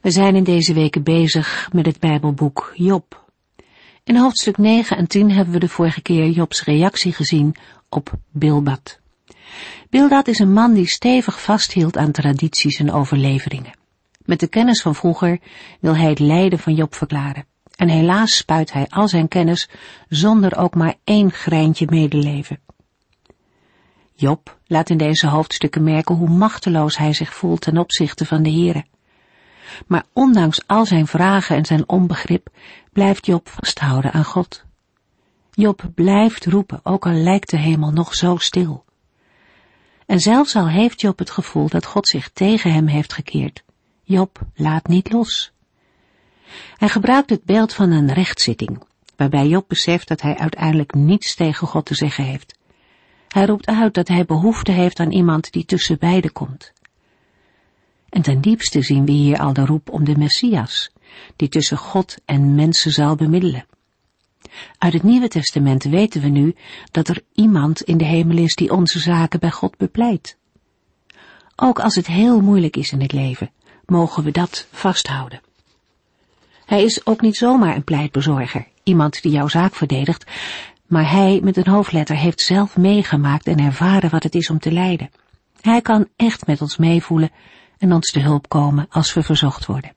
We 0.00 0.10
zijn 0.10 0.36
in 0.36 0.44
deze 0.44 0.72
weken 0.72 1.02
bezig 1.02 1.68
met 1.72 1.86
het 1.86 1.98
Bijbelboek 1.98 2.72
Job. 2.74 3.24
In 4.04 4.16
hoofdstuk 4.16 4.58
9 4.58 4.96
en 4.96 5.06
10 5.06 5.30
hebben 5.30 5.54
we 5.54 5.60
de 5.60 5.68
vorige 5.68 6.00
keer 6.00 6.28
Jobs 6.28 6.64
reactie 6.64 7.12
gezien 7.12 7.54
op 7.88 8.12
Bildad. 8.30 9.00
Bildad 9.90 10.28
is 10.28 10.38
een 10.38 10.52
man 10.52 10.72
die 10.72 10.88
stevig 10.88 11.42
vasthield 11.42 11.96
aan 11.96 12.12
tradities 12.12 12.78
en 12.78 12.92
overleveringen. 12.92 13.78
Met 14.24 14.40
de 14.40 14.48
kennis 14.48 14.82
van 14.82 14.94
vroeger 14.94 15.38
wil 15.80 15.96
hij 15.96 16.08
het 16.08 16.18
lijden 16.18 16.58
van 16.58 16.74
Job 16.74 16.94
verklaren. 16.94 17.46
En 17.76 17.88
helaas 17.88 18.36
spuit 18.36 18.72
hij 18.72 18.86
al 18.88 19.08
zijn 19.08 19.28
kennis 19.28 19.68
zonder 20.08 20.56
ook 20.56 20.74
maar 20.74 20.94
één 21.04 21.30
greintje 21.30 21.86
medeleven. 21.90 22.60
Job 24.14 24.58
laat 24.66 24.90
in 24.90 24.98
deze 24.98 25.26
hoofdstukken 25.26 25.82
merken 25.82 26.14
hoe 26.14 26.28
machteloos 26.28 26.98
hij 26.98 27.12
zich 27.12 27.34
voelt 27.34 27.60
ten 27.60 27.78
opzichte 27.78 28.26
van 28.26 28.42
de 28.42 28.50
Here. 28.50 28.84
Maar 29.86 30.04
ondanks 30.12 30.60
al 30.66 30.86
zijn 30.86 31.06
vragen 31.06 31.56
en 31.56 31.64
zijn 31.64 31.88
onbegrip 31.88 32.48
blijft 32.92 33.26
Job 33.26 33.48
vasthouden 33.48 34.12
aan 34.12 34.24
God. 34.24 34.64
Job 35.50 35.90
blijft 35.94 36.46
roepen, 36.46 36.80
ook 36.82 37.06
al 37.06 37.12
lijkt 37.12 37.50
de 37.50 37.56
hemel 37.56 37.90
nog 37.90 38.14
zo 38.14 38.36
stil. 38.36 38.84
En 40.06 40.20
zelfs 40.20 40.56
al 40.56 40.68
heeft 40.68 41.00
Job 41.00 41.18
het 41.18 41.30
gevoel 41.30 41.68
dat 41.68 41.86
God 41.86 42.08
zich 42.08 42.30
tegen 42.32 42.72
hem 42.72 42.86
heeft 42.86 43.12
gekeerd, 43.12 43.62
Job 44.02 44.40
laat 44.54 44.86
niet 44.86 45.12
los. 45.12 45.52
Hij 46.76 46.88
gebruikt 46.88 47.30
het 47.30 47.44
beeld 47.44 47.74
van 47.74 47.90
een 47.90 48.12
rechtszitting, 48.12 48.82
waarbij 49.16 49.46
Job 49.46 49.68
beseft 49.68 50.08
dat 50.08 50.20
hij 50.20 50.36
uiteindelijk 50.36 50.94
niets 50.94 51.34
tegen 51.34 51.66
God 51.66 51.86
te 51.86 51.94
zeggen 51.94 52.24
heeft. 52.24 52.58
Hij 53.28 53.46
roept 53.46 53.66
uit 53.66 53.94
dat 53.94 54.08
hij 54.08 54.24
behoefte 54.24 54.72
heeft 54.72 55.00
aan 55.00 55.10
iemand 55.10 55.52
die 55.52 55.64
tussen 55.64 55.98
beiden 55.98 56.32
komt. 56.32 56.72
En 58.10 58.22
ten 58.22 58.40
diepste 58.40 58.82
zien 58.82 59.04
we 59.04 59.12
hier 59.12 59.38
al 59.38 59.52
de 59.52 59.64
roep 59.64 59.90
om 59.90 60.04
de 60.04 60.18
Messias, 60.18 60.90
die 61.36 61.48
tussen 61.48 61.76
God 61.76 62.16
en 62.24 62.54
mensen 62.54 62.90
zal 62.90 63.14
bemiddelen. 63.14 63.66
Uit 64.78 64.92
het 64.92 65.02
Nieuwe 65.02 65.28
Testament 65.28 65.84
weten 65.84 66.20
we 66.20 66.28
nu 66.28 66.54
dat 66.90 67.08
er 67.08 67.22
iemand 67.34 67.82
in 67.82 67.96
de 67.96 68.04
hemel 68.04 68.36
is 68.36 68.54
die 68.54 68.72
onze 68.72 68.98
zaken 68.98 69.40
bij 69.40 69.50
God 69.50 69.76
bepleit. 69.76 70.36
Ook 71.56 71.80
als 71.80 71.94
het 71.94 72.06
heel 72.06 72.40
moeilijk 72.40 72.76
is 72.76 72.92
in 72.92 73.00
het 73.00 73.12
leven, 73.12 73.50
mogen 73.86 74.24
we 74.24 74.30
dat 74.30 74.66
vasthouden. 74.70 75.40
Hij 76.64 76.82
is 76.82 77.06
ook 77.06 77.20
niet 77.20 77.36
zomaar 77.36 77.76
een 77.76 77.84
pleitbezorger, 77.84 78.66
iemand 78.82 79.22
die 79.22 79.32
jouw 79.32 79.48
zaak 79.48 79.74
verdedigt, 79.74 80.24
maar 80.86 81.10
hij 81.10 81.40
met 81.42 81.56
een 81.56 81.68
hoofdletter 81.68 82.16
heeft 82.16 82.40
zelf 82.40 82.76
meegemaakt 82.76 83.46
en 83.46 83.58
ervaren 83.58 84.10
wat 84.10 84.22
het 84.22 84.34
is 84.34 84.50
om 84.50 84.58
te 84.58 84.72
lijden. 84.72 85.10
Hij 85.60 85.80
kan 85.80 86.08
echt 86.16 86.46
met 86.46 86.60
ons 86.60 86.76
meevoelen 86.76 87.30
en 87.80 87.92
ons 87.92 88.10
te 88.10 88.20
hulp 88.20 88.48
komen 88.48 88.86
als 88.90 89.14
we 89.14 89.22
verzocht 89.22 89.66
worden. 89.66 89.94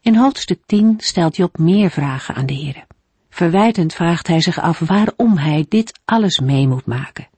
In 0.00 0.16
hoofdstuk 0.16 0.60
10 0.66 0.94
stelt 0.98 1.36
Job 1.36 1.58
meer 1.58 1.90
vragen 1.90 2.34
aan 2.34 2.46
de 2.46 2.54
Heer. 2.54 2.86
Verwijtend 3.30 3.94
vraagt 3.94 4.26
hij 4.26 4.40
zich 4.40 4.60
af 4.60 4.78
waarom 4.78 5.36
hij 5.36 5.66
dit 5.68 6.00
alles 6.04 6.38
mee 6.38 6.68
moet 6.68 6.86
maken. 6.86 7.28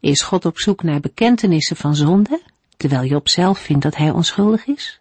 Is 0.00 0.22
God 0.22 0.44
op 0.44 0.58
zoek 0.58 0.82
naar 0.82 1.00
bekentenissen 1.00 1.76
van 1.76 1.96
zonde, 1.96 2.40
terwijl 2.76 3.04
Job 3.04 3.28
zelf 3.28 3.58
vindt 3.58 3.82
dat 3.82 3.96
hij 3.96 4.10
onschuldig 4.10 4.66
is? 4.66 5.00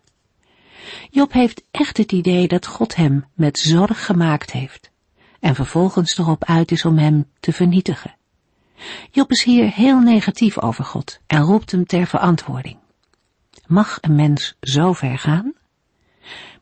Job 1.09 1.33
heeft 1.33 1.63
echt 1.71 1.97
het 1.97 2.11
idee 2.11 2.47
dat 2.47 2.65
God 2.65 2.95
hem 2.95 3.25
met 3.33 3.59
zorg 3.59 4.05
gemaakt 4.05 4.51
heeft 4.51 4.91
en 5.39 5.55
vervolgens 5.55 6.17
erop 6.17 6.43
uit 6.43 6.71
is 6.71 6.85
om 6.85 6.97
hem 6.97 7.25
te 7.39 7.53
vernietigen. 7.53 8.15
Job 9.11 9.31
is 9.31 9.43
hier 9.43 9.71
heel 9.73 9.99
negatief 9.99 10.59
over 10.59 10.83
God 10.83 11.19
en 11.27 11.41
roept 11.41 11.71
hem 11.71 11.85
ter 11.85 12.07
verantwoording. 12.07 12.77
Mag 13.69 13.97
een 14.01 14.15
mens 14.15 14.55
zo 14.59 14.93
ver 14.93 15.17
gaan? 15.17 15.53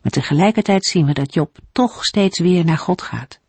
Maar 0.01 0.12
tegelijkertijd 0.12 0.85
zien 0.85 1.06
we 1.06 1.13
dat 1.13 1.34
Job 1.34 1.57
toch 1.72 2.06
steeds 2.06 2.40
weer 2.40 2.66
naar 2.66 2.78
God 2.78 3.01
gaat. 3.01 3.40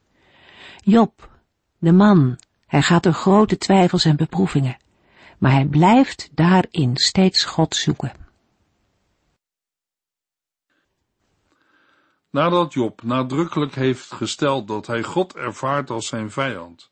Job, 0.84 1.30
de 1.78 1.92
man, 1.92 2.38
hij 2.66 2.82
gaat 2.82 3.02
door 3.02 3.12
grote 3.12 3.58
twijfels 3.58 4.04
en 4.04 4.16
beproevingen, 4.16 4.76
maar 5.38 5.52
hij 5.52 5.66
blijft 5.66 6.30
daarin 6.34 6.96
steeds 6.96 7.44
God 7.44 7.76
zoeken. 7.76 8.12
Nadat 12.30 12.72
Job 12.72 13.02
nadrukkelijk 13.02 13.74
heeft 13.74 14.12
gesteld 14.12 14.68
dat 14.68 14.86
hij 14.86 15.02
God 15.02 15.36
ervaart 15.36 15.90
als 15.90 16.06
zijn 16.06 16.30
vijand 16.30 16.90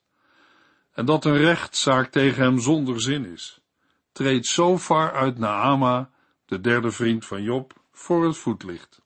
en 0.93 1.05
dat 1.05 1.25
een 1.25 1.37
rechtszaak 1.37 2.11
tegen 2.11 2.43
hem 2.43 2.59
zonder 2.59 3.01
zin 3.01 3.33
is, 3.33 3.61
treedt 4.13 4.47
Sofar 4.47 5.13
uit 5.13 5.39
Naama 5.39 6.11
de 6.47 6.61
derde 6.61 6.91
vriend 6.91 7.27
van 7.27 7.43
Job, 7.43 7.73
voor 7.93 8.25
het 8.27 8.37
voetlicht. 8.37 9.03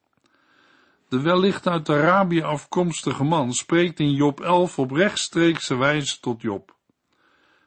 De 1.08 1.20
wellicht 1.20 1.66
uit 1.66 1.88
Arabië 1.88 2.42
afkomstige 2.42 3.24
man 3.24 3.52
spreekt 3.52 4.00
in 4.00 4.12
Job 4.12 4.40
11 4.40 4.78
op 4.78 4.90
rechtstreekse 4.90 5.76
wijze 5.76 6.20
tot 6.20 6.42
Job. 6.42 6.76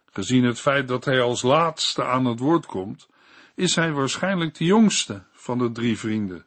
Gezien 0.06 0.44
het 0.44 0.60
feit 0.60 0.88
dat 0.88 1.06
hij 1.06 1.22
als 1.22 1.42
laatste 1.42 2.06
aan 2.06 2.26
het 2.26 2.40
woord 2.40 2.66
komt, 2.66 3.08
is 3.56 3.76
hij 3.76 3.92
waarschijnlijk 3.92 4.56
de 4.56 4.66
jongste 4.66 5.24
van 5.32 5.58
de 5.58 5.72
drie 5.72 6.00
vrienden. 6.00 6.46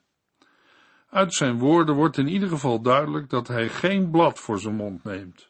Uit 1.10 1.34
zijn 1.34 1.58
woorden 1.58 1.94
wordt 1.94 2.16
in 2.16 2.28
ieder 2.28 2.48
geval 2.48 2.80
duidelijk 2.80 3.30
dat 3.30 3.48
hij 3.48 3.68
geen 3.68 4.10
blad 4.10 4.38
voor 4.38 4.58
zijn 4.60 4.74
mond 4.74 5.04
neemt. 5.04 5.48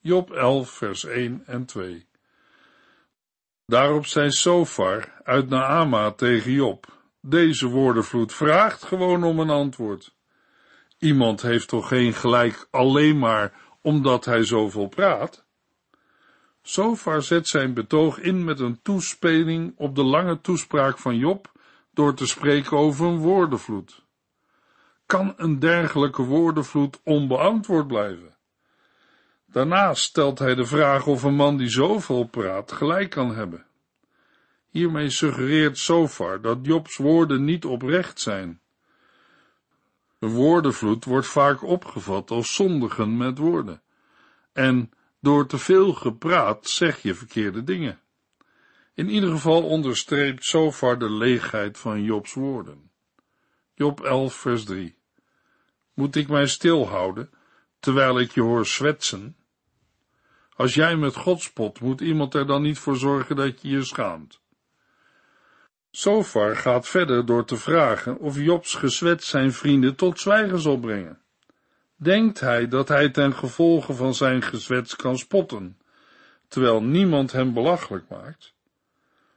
Job 0.00 0.30
11, 0.30 0.70
vers 0.70 1.04
1 1.04 1.42
en 1.46 1.64
2. 1.64 2.06
Daarop 3.66 4.06
zei 4.06 4.30
Sofar 4.30 5.20
uit 5.24 5.48
Naama 5.48 6.10
tegen 6.10 6.52
Job, 6.52 6.91
deze 7.24 7.66
woordenvloed 7.66 8.32
vraagt 8.32 8.84
gewoon 8.84 9.24
om 9.24 9.38
een 9.38 9.50
antwoord. 9.50 10.14
Iemand 10.98 11.42
heeft 11.42 11.68
toch 11.68 11.88
geen 11.88 12.12
gelijk 12.14 12.68
alleen 12.70 13.18
maar 13.18 13.52
omdat 13.80 14.24
hij 14.24 14.44
zoveel 14.44 14.88
praat? 14.88 15.44
Sofar 16.62 17.22
zet 17.22 17.48
zijn 17.48 17.74
betoog 17.74 18.18
in 18.18 18.44
met 18.44 18.60
een 18.60 18.82
toespeling 18.82 19.72
op 19.76 19.94
de 19.94 20.02
lange 20.02 20.40
toespraak 20.40 20.98
van 20.98 21.16
Job 21.16 21.52
door 21.90 22.14
te 22.14 22.26
spreken 22.26 22.76
over 22.76 23.06
een 23.06 23.18
woordenvloed. 23.18 24.04
Kan 25.06 25.34
een 25.36 25.58
dergelijke 25.58 26.22
woordenvloed 26.22 27.00
onbeantwoord 27.04 27.86
blijven? 27.86 28.36
Daarna 29.46 29.94
stelt 29.94 30.38
hij 30.38 30.54
de 30.54 30.64
vraag 30.64 31.06
of 31.06 31.22
een 31.22 31.34
man 31.34 31.56
die 31.56 31.68
zoveel 31.68 32.24
praat 32.24 32.72
gelijk 32.72 33.10
kan 33.10 33.34
hebben. 33.34 33.66
Hiermee 34.72 35.10
suggereert 35.10 35.78
Sofar 35.78 36.40
dat 36.40 36.58
Jobs 36.62 36.96
woorden 36.96 37.44
niet 37.44 37.64
oprecht 37.64 38.20
zijn. 38.20 38.60
Een 40.18 40.28
woordenvloed 40.28 41.04
wordt 41.04 41.26
vaak 41.26 41.62
opgevat 41.62 42.30
als 42.30 42.54
zondigen 42.54 43.16
met 43.16 43.38
woorden. 43.38 43.82
En 44.52 44.90
door 45.20 45.46
te 45.46 45.58
veel 45.58 45.92
gepraat 45.92 46.68
zeg 46.68 47.02
je 47.02 47.14
verkeerde 47.14 47.64
dingen. 47.64 48.00
In 48.94 49.08
ieder 49.08 49.30
geval 49.30 49.62
onderstreept 49.62 50.44
Sofar 50.44 50.98
de 50.98 51.10
leegheid 51.10 51.78
van 51.78 52.02
Jobs 52.02 52.34
woorden. 52.34 52.90
Job 53.74 54.00
11 54.00 54.34
vers 54.34 54.64
3 54.64 54.96
Moet 55.94 56.16
ik 56.16 56.28
mij 56.28 56.46
stilhouden, 56.46 57.30
terwijl 57.80 58.18
ik 58.18 58.32
je 58.32 58.40
hoor 58.40 58.66
zwetsen? 58.66 59.36
Als 60.56 60.74
jij 60.74 60.96
met 60.96 61.16
God 61.16 61.42
spot, 61.42 61.80
moet 61.80 62.00
iemand 62.00 62.34
er 62.34 62.46
dan 62.46 62.62
niet 62.62 62.78
voor 62.78 62.96
zorgen 62.96 63.36
dat 63.36 63.62
je 63.62 63.68
je 63.68 63.82
schaamt. 63.82 64.40
Sofar 65.94 66.56
gaat 66.56 66.88
verder 66.88 67.26
door 67.26 67.44
te 67.44 67.56
vragen 67.56 68.18
of 68.18 68.36
Jobs 68.36 68.74
gezwet 68.74 69.24
zijn 69.24 69.52
vrienden 69.52 69.94
tot 69.94 70.20
zwijgen 70.20 70.58
zal 70.58 70.78
brengen. 70.78 71.20
Denkt 71.96 72.40
hij 72.40 72.68
dat 72.68 72.88
hij 72.88 73.10
ten 73.10 73.34
gevolge 73.34 73.94
van 73.94 74.14
zijn 74.14 74.42
gezwets 74.42 74.96
kan 74.96 75.18
spotten, 75.18 75.78
terwijl 76.48 76.82
niemand 76.82 77.32
hem 77.32 77.52
belachelijk 77.52 78.08
maakt? 78.08 78.54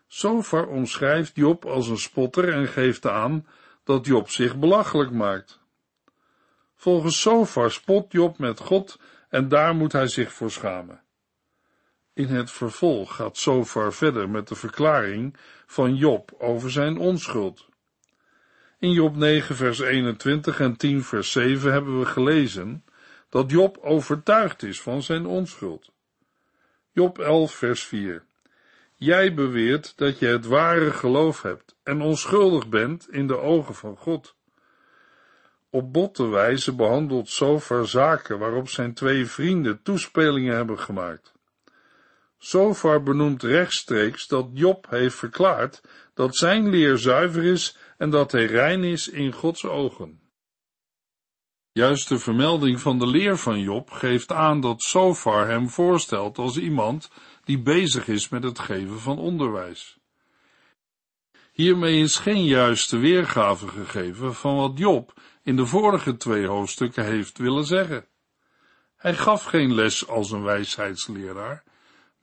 Sofar 0.08 0.68
omschrijft 0.68 1.36
Job 1.36 1.66
als 1.66 1.88
een 1.88 1.98
spotter 1.98 2.54
en 2.54 2.68
geeft 2.68 3.08
aan 3.08 3.48
dat 3.84 4.06
Job 4.06 4.30
zich 4.30 4.56
belachelijk 4.58 5.12
maakt. 5.12 5.60
Volgens 6.76 7.22
Sofar 7.22 7.72
spot 7.72 8.12
Job 8.12 8.38
met 8.38 8.60
God 8.60 9.00
en 9.30 9.50
daar 9.50 9.76
moet 9.76 9.92
hij 9.92 10.08
zich 10.08 10.34
voor 10.34 10.52
schamen. 10.52 11.02
In 12.14 12.28
het 12.28 12.52
vervolg 12.52 13.16
gaat 13.16 13.38
Sofar 13.38 13.94
verder 13.94 14.30
met 14.30 14.48
de 14.48 14.56
verklaring 14.56 15.38
van 15.66 15.96
Job 15.96 16.36
over 16.38 16.72
zijn 16.72 16.98
onschuld. 16.98 17.68
In 18.80 18.92
Job 18.92 19.16
9 19.16 19.56
vers 19.56 19.80
21 19.80 20.60
en 20.60 20.78
10 20.78 21.04
vers 21.04 21.32
7 21.32 21.72
hebben 21.72 22.00
we 22.00 22.06
gelezen 22.06 22.84
dat 23.30 23.52
Job 23.52 23.78
overtuigd 23.78 24.64
is 24.64 24.82
van 24.82 25.04
zijn 25.04 25.26
onschuld. 25.26 25.92
Job 26.92 27.20
11 27.20 27.54
vers 27.54 27.84
4 27.84 28.24
Jij 28.98 29.34
beweert 29.34 29.98
dat 29.98 30.20
je 30.20 30.26
het 30.26 30.46
ware 30.46 30.92
geloof 30.92 31.42
hebt 31.42 31.76
en 31.84 32.02
onschuldig 32.02 32.70
bent 32.70 33.10
in 33.10 33.28
de 33.28 33.38
ogen 33.38 33.76
van 33.76 33.98
God. 33.98 34.36
Op 35.70 35.94
botte 35.94 36.28
wijze 36.28 36.76
behandelt 36.76 37.30
Sofar 37.30 37.88
zaken 37.88 38.40
waarop 38.40 38.70
zijn 38.70 38.94
twee 38.94 39.26
vrienden 39.26 39.82
toespelingen 39.82 40.56
hebben 40.56 40.80
gemaakt. 40.80 41.35
Sofar 42.46 43.04
benoemt 43.04 43.44
rechtstreeks 43.44 44.28
dat 44.28 44.50
Job 44.54 44.90
heeft 44.90 45.16
verklaard 45.16 45.82
dat 46.14 46.36
zijn 46.36 46.70
leer 46.70 46.98
zuiver 46.98 47.44
is 47.44 47.78
en 47.98 48.10
dat 48.10 48.32
hij 48.32 48.46
rein 48.46 48.84
is 48.84 49.08
in 49.08 49.32
Gods 49.32 49.66
ogen. 49.66 50.20
Juist 51.72 52.10
de 52.10 52.20
vermelding 52.20 52.80
van 52.80 53.00
de 53.00 53.08
leer 53.08 53.38
van 53.38 53.60
Job 53.60 53.92
geeft 53.92 54.32
aan 54.32 54.62
dat 54.62 54.82
Sofar 54.82 55.48
hem 55.48 55.70
voorstelt 55.70 56.38
als 56.38 56.58
iemand 56.58 57.12
die 57.44 57.60
bezig 57.60 58.08
is 58.08 58.30
met 58.30 58.44
het 58.44 58.60
geven 58.60 59.00
van 59.00 59.18
onderwijs. 59.18 59.98
Hiermee 61.52 62.00
is 62.00 62.18
geen 62.18 62.46
juiste 62.46 62.98
weergave 62.98 63.68
gegeven 63.68 64.36
van 64.36 64.56
wat 64.56 64.78
Job 64.78 65.14
in 65.44 65.56
de 65.56 65.66
vorige 65.66 66.18
twee 66.18 66.48
hoofdstukken 66.48 67.06
heeft 67.06 67.38
willen 67.38 67.66
zeggen. 67.66 68.06
Hij 68.96 69.16
gaf 69.16 69.44
geen 69.44 69.74
les 69.74 70.08
als 70.08 70.32
een 70.32 70.44
wijsheidsleraar, 70.44 71.64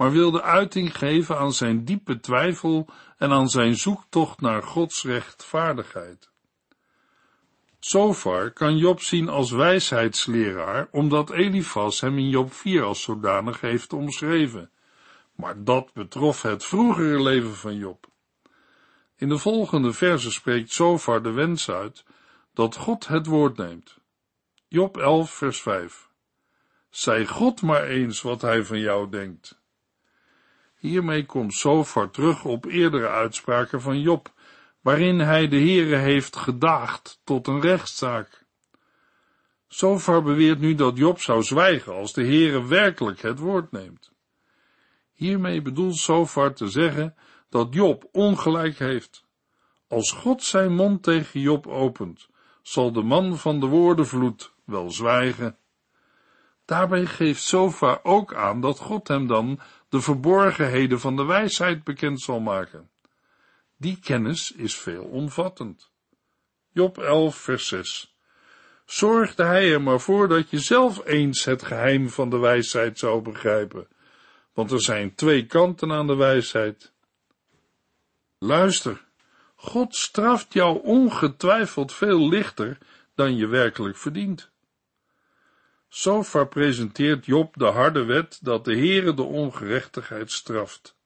maar 0.02 0.12
wilde 0.12 0.42
uiting 0.42 0.98
geven 0.98 1.38
aan 1.38 1.52
zijn 1.52 1.84
diepe 1.84 2.20
twijfel 2.20 2.88
en 3.16 3.30
aan 3.30 3.48
zijn 3.48 3.76
zoektocht 3.76 4.40
naar 4.40 4.62
Gods 4.62 5.04
rechtvaardigheid. 5.04 6.30
Zover 7.78 8.52
kan 8.52 8.76
Job 8.76 9.00
zien 9.00 9.28
als 9.28 9.50
wijsheidsleraar, 9.50 10.88
omdat 10.90 11.30
Elifas 11.30 12.00
hem 12.00 12.18
in 12.18 12.28
Job 12.28 12.52
4 12.52 12.82
als 12.82 13.02
zodanig 13.02 13.60
heeft 13.60 13.92
omschreven. 13.92 14.70
Maar 15.36 15.64
dat 15.64 15.92
betrof 15.92 16.42
het 16.42 16.64
vroegere 16.64 17.22
leven 17.22 17.54
van 17.54 17.76
Job. 17.76 18.06
In 19.16 19.28
de 19.28 19.38
volgende 19.38 19.92
verse 19.92 20.30
spreekt 20.30 20.72
Zovar 20.72 21.22
de 21.22 21.30
wens 21.30 21.70
uit 21.70 22.04
dat 22.54 22.76
God 22.76 23.06
het 23.06 23.26
woord 23.26 23.56
neemt. 23.56 23.98
Job 24.68 24.96
11 24.96 25.30
vers 25.30 25.60
5 25.60 26.08
Zij 26.90 27.26
God 27.26 27.62
maar 27.62 27.84
eens 27.84 28.22
wat 28.22 28.42
hij 28.42 28.64
van 28.64 28.78
jou 28.78 29.10
denkt. 29.10 29.60
Hiermee 30.82 31.26
komt 31.26 31.54
Zovar 31.54 32.10
terug 32.10 32.44
op 32.44 32.66
eerdere 32.66 33.08
uitspraken 33.08 33.80
van 33.80 34.00
Job, 34.00 34.32
waarin 34.80 35.18
hij 35.18 35.48
de 35.48 35.56
Heere 35.56 35.96
heeft 35.96 36.36
gedaagd 36.36 37.20
tot 37.24 37.46
een 37.46 37.60
rechtszaak. 37.60 38.44
Zovar 39.68 40.22
beweert 40.22 40.58
nu 40.58 40.74
dat 40.74 40.96
Job 40.96 41.20
zou 41.20 41.42
zwijgen 41.42 41.94
als 41.94 42.12
de 42.12 42.22
Heere 42.22 42.66
werkelijk 42.66 43.22
het 43.22 43.38
woord 43.38 43.72
neemt. 43.72 44.12
Hiermee 45.12 45.62
bedoelt 45.62 45.96
Zovar 45.96 46.54
te 46.54 46.68
zeggen 46.68 47.14
dat 47.48 47.74
Job 47.74 48.08
ongelijk 48.12 48.78
heeft. 48.78 49.24
Als 49.88 50.12
God 50.12 50.42
zijn 50.42 50.74
mond 50.74 51.02
tegen 51.02 51.40
Job 51.40 51.66
opent, 51.66 52.28
zal 52.62 52.92
de 52.92 53.02
man 53.02 53.38
van 53.38 53.60
de 53.60 53.66
woordenvloed 53.66 54.52
wel 54.64 54.90
zwijgen. 54.90 55.56
Daarbij 56.64 57.06
geeft 57.06 57.42
Zovar 57.42 58.00
ook 58.02 58.34
aan 58.34 58.60
dat 58.60 58.78
God 58.78 59.08
hem 59.08 59.26
dan 59.26 59.60
de 59.92 60.00
verborgenheden 60.00 61.00
van 61.00 61.16
de 61.16 61.24
wijsheid 61.24 61.84
bekend 61.84 62.20
zal 62.20 62.40
maken. 62.40 62.90
Die 63.76 63.98
kennis 64.00 64.52
is 64.52 64.76
veelomvattend. 64.76 65.90
Job 66.70 66.98
11, 66.98 67.36
vers 67.36 67.68
6. 67.68 68.16
Zorgde 68.84 69.44
hij 69.44 69.72
er 69.72 69.82
maar 69.82 70.00
voor 70.00 70.28
dat 70.28 70.50
je 70.50 70.58
zelf 70.58 71.06
eens 71.06 71.44
het 71.44 71.62
geheim 71.62 72.08
van 72.08 72.30
de 72.30 72.38
wijsheid 72.38 72.98
zou 72.98 73.22
begrijpen, 73.22 73.88
want 74.52 74.70
er 74.70 74.80
zijn 74.80 75.14
twee 75.14 75.46
kanten 75.46 75.92
aan 75.92 76.06
de 76.06 76.16
wijsheid. 76.16 76.92
Luister, 78.38 79.04
God 79.54 79.96
straft 79.96 80.52
jou 80.52 80.82
ongetwijfeld 80.82 81.92
veel 81.92 82.28
lichter 82.28 82.78
dan 83.14 83.36
je 83.36 83.46
werkelijk 83.46 83.96
verdient. 83.96 84.51
Zover 85.92 86.48
presenteert 86.48 87.26
Job 87.26 87.54
de 87.58 87.64
harde 87.64 88.04
wet 88.04 88.38
dat 88.42 88.64
de 88.64 88.76
Heere 88.76 89.14
de 89.14 89.22
ongerechtigheid 89.22 90.30
straft. 90.30 90.96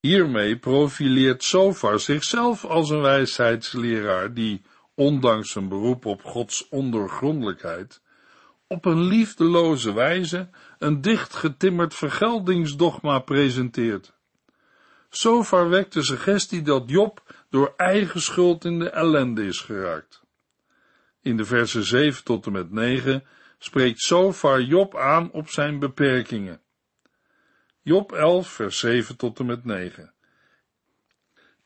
Hiermee 0.00 0.58
profileert 0.58 1.44
Sofar 1.44 2.00
zichzelf 2.00 2.64
als 2.64 2.90
een 2.90 3.00
wijsheidsleraar 3.00 4.34
die, 4.34 4.62
ondanks 4.94 5.52
zijn 5.52 5.68
beroep 5.68 6.04
op 6.04 6.22
Gods 6.24 6.68
ondergrondelijkheid, 6.68 8.02
op 8.66 8.84
een 8.84 9.02
liefdeloze 9.02 9.92
wijze 9.92 10.48
een 10.78 11.00
dichtgetimmerd 11.00 11.94
vergeldingsdogma 11.94 13.18
presenteert. 13.18 14.12
Sofar 15.10 15.68
wekt 15.68 15.92
de 15.92 16.02
suggestie 16.02 16.62
dat 16.62 16.90
Job 16.90 17.44
door 17.50 17.74
eigen 17.76 18.20
schuld 18.20 18.64
in 18.64 18.78
de 18.78 18.90
ellende 18.90 19.46
is 19.46 19.60
geraakt. 19.60 20.26
In 21.22 21.36
de 21.36 21.44
versen 21.44 21.84
7 21.84 22.24
tot 22.24 22.46
en 22.46 22.52
met 22.52 22.70
9 22.70 23.24
spreekt 23.58 24.00
Sofar 24.00 24.62
Job 24.62 24.96
aan 24.96 25.30
op 25.30 25.48
zijn 25.48 25.78
beperkingen. 25.78 26.60
Job 27.82 28.12
11, 28.12 28.48
vers 28.48 28.78
7 28.78 29.16
tot 29.16 29.38
en 29.38 29.46
met 29.46 29.64
9. 29.64 30.12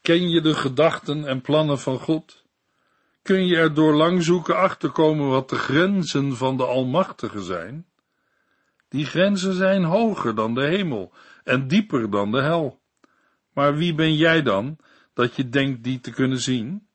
Ken 0.01 0.31
je 0.31 0.41
de 0.41 0.55
gedachten 0.55 1.27
en 1.27 1.41
plannen 1.41 1.79
van 1.79 1.99
God? 1.99 2.45
Kun 3.23 3.47
je 3.47 3.57
er 3.57 3.75
door 3.75 3.95
lang 3.95 4.23
zoeken 4.23 4.57
achterkomen 4.57 5.29
wat 5.29 5.49
de 5.49 5.57
grenzen 5.57 6.37
van 6.37 6.57
de 6.57 6.65
Almachtige 6.65 7.43
zijn? 7.43 7.87
Die 8.89 9.07
grenzen 9.07 9.55
zijn 9.55 9.85
hoger 9.85 10.35
dan 10.35 10.55
de 10.55 10.65
hemel 10.65 11.13
en 11.45 11.69
dieper 11.69 12.11
dan 12.11 12.31
de 12.31 12.41
hel. 12.41 12.81
Maar 13.53 13.77
wie 13.77 13.95
ben 13.95 14.17
jij 14.17 14.43
dan, 14.43 14.79
dat 15.15 15.37
je 15.37 15.49
denkt 15.49 15.85
die 15.85 16.01
te 16.01 16.11
kunnen 16.11 16.41
zien? 16.41 16.87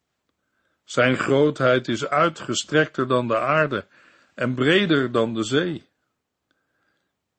Zijn 0.87 1.17
grootheid 1.17 1.87
is 1.87 2.07
uitgestrekter 2.07 3.07
dan 3.07 3.27
de 3.27 3.37
aarde 3.37 3.87
en 4.35 4.53
breder 4.53 5.11
dan 5.11 5.33
de 5.33 5.43
zee. 5.43 5.89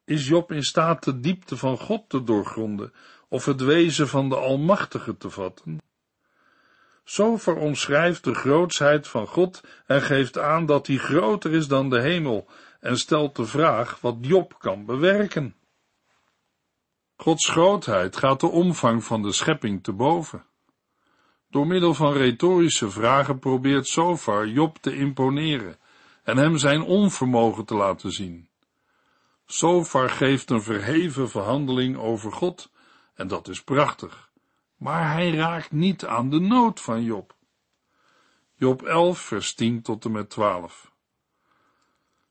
Is 0.04 0.28
Job 0.28 0.52
in 0.52 0.62
staat 0.62 1.04
de 1.04 1.20
diepte 1.20 1.56
van 1.56 1.78
God 1.78 2.08
te 2.08 2.24
doorgronden 2.24 2.92
of 3.28 3.44
het 3.44 3.60
wezen 3.60 4.08
van 4.08 4.28
de 4.28 4.36
Almachtige 4.36 5.16
te 5.16 5.30
vatten? 5.30 5.80
Zo 7.04 7.36
veromschrijft 7.36 8.24
de 8.24 8.34
grootsheid 8.34 9.08
van 9.08 9.26
God 9.26 9.60
en 9.86 10.02
geeft 10.02 10.38
aan 10.38 10.66
dat 10.66 10.86
hij 10.86 10.96
groter 10.96 11.52
is 11.52 11.68
dan 11.68 11.90
de 11.90 12.00
hemel 12.00 12.48
en 12.80 12.98
stelt 12.98 13.36
de 13.36 13.46
vraag 13.46 14.00
wat 14.00 14.16
Job 14.20 14.58
kan 14.58 14.84
bewerken. 14.84 15.54
Gods 17.16 17.48
grootheid 17.48 18.16
gaat 18.16 18.40
de 18.40 18.48
omvang 18.48 19.04
van 19.04 19.22
de 19.22 19.32
schepping 19.32 19.82
te 19.82 19.92
boven. 19.92 20.47
Door 21.50 21.66
middel 21.66 21.94
van 21.94 22.12
retorische 22.12 22.90
vragen 22.90 23.38
probeert 23.38 23.86
Sofar 23.86 24.48
Job 24.48 24.78
te 24.78 24.96
imponeren 24.96 25.78
en 26.22 26.36
hem 26.36 26.58
zijn 26.58 26.82
onvermogen 26.82 27.64
te 27.64 27.74
laten 27.74 28.12
zien. 28.12 28.48
Sofar 29.46 30.10
geeft 30.10 30.50
een 30.50 30.62
verheven 30.62 31.30
verhandeling 31.30 31.96
over 31.96 32.32
God, 32.32 32.70
en 33.14 33.28
dat 33.28 33.48
is 33.48 33.62
prachtig, 33.62 34.30
maar 34.76 35.12
hij 35.12 35.30
raakt 35.30 35.72
niet 35.72 36.06
aan 36.06 36.30
de 36.30 36.40
nood 36.40 36.80
van 36.80 37.02
Job. 37.02 37.36
Job 38.54 38.82
11, 38.82 39.18
vers 39.18 39.54
10 39.54 39.82
tot 39.82 40.04
en 40.04 40.12
met 40.12 40.30
12. 40.30 40.92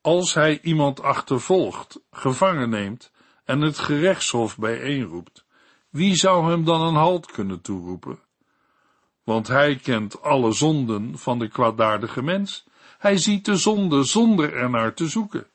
Als 0.01 0.33
hij 0.33 0.61
iemand 0.61 1.01
achtervolgt, 1.01 2.01
gevangen 2.11 2.69
neemt 2.69 3.11
en 3.43 3.61
het 3.61 3.79
gerechtshof 3.79 4.57
bijeenroept, 4.57 5.45
wie 5.89 6.15
zou 6.15 6.49
hem 6.49 6.65
dan 6.65 6.81
een 6.81 6.95
halt 6.95 7.31
kunnen 7.31 7.61
toeroepen? 7.61 8.25
Want 9.27 9.47
hij 9.47 9.75
kent 9.75 10.21
alle 10.21 10.51
zonden 10.51 11.17
van 11.17 11.39
de 11.39 11.47
kwaadaardige 11.47 12.21
mens. 12.23 12.65
Hij 12.97 13.17
ziet 13.17 13.45
de 13.45 13.55
zonde 13.55 14.03
zonder 14.03 14.53
ernaar 14.53 14.93
te 14.93 15.07
zoeken. 15.07 15.47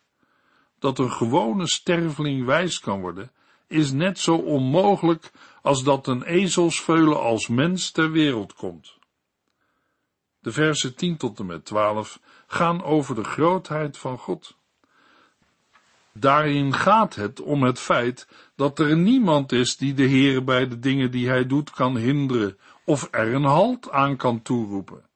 Dat 0.79 0.99
een 0.99 1.13
gewone 1.13 1.67
sterveling 1.67 2.45
wijs 2.45 2.81
kan 2.81 3.01
worden, 3.01 3.31
is 3.67 3.93
net 3.93 4.19
zo 4.19 4.35
onmogelijk 4.35 5.33
als 5.63 5.83
dat 5.85 6.07
een 6.07 6.23
ezelsveulen 6.23 7.21
als 7.21 7.49
mens 7.49 7.91
ter 7.91 8.11
wereld 8.11 8.55
komt. 8.55 8.99
De 10.41 10.53
versen 10.53 10.95
10 10.95 11.17
tot 11.17 11.39
en 11.39 11.47
met 11.47 11.65
12 11.65 12.21
gaan 12.47 12.83
over 12.83 13.15
de 13.15 13.25
grootheid 13.25 13.99
van 13.99 14.19
God. 14.19 14.57
Daarin 16.13 16.75
gaat 16.75 17.15
het 17.15 17.41
om 17.41 17.63
het 17.63 17.79
feit 17.79 18.29
dat 18.57 18.79
er 18.79 18.97
niemand 18.97 19.53
is 19.53 19.77
die 19.77 19.95
de 19.95 20.07
Heer 20.07 20.45
bij 20.45 20.69
de 20.69 20.79
dingen 20.79 21.11
die 21.11 21.29
hij 21.29 21.47
doet 21.47 21.71
kan 21.71 21.97
hinderen 21.97 22.59
of 22.85 23.09
er 23.11 23.35
een 23.35 23.45
halt 23.45 23.91
aan 23.91 24.17
kan 24.17 24.43
toeroepen. 24.43 25.11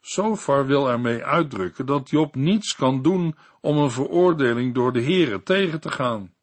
Sofar 0.00 0.66
wil 0.66 0.90
ermee 0.90 1.24
uitdrukken 1.24 1.86
dat 1.86 2.10
Job 2.10 2.34
niets 2.34 2.74
kan 2.74 3.02
doen 3.02 3.36
om 3.60 3.76
een 3.76 3.90
veroordeling 3.90 4.74
door 4.74 4.92
de 4.92 5.02
Heere 5.02 5.42
tegen 5.42 5.80
te 5.80 5.90
gaan. 5.90 6.34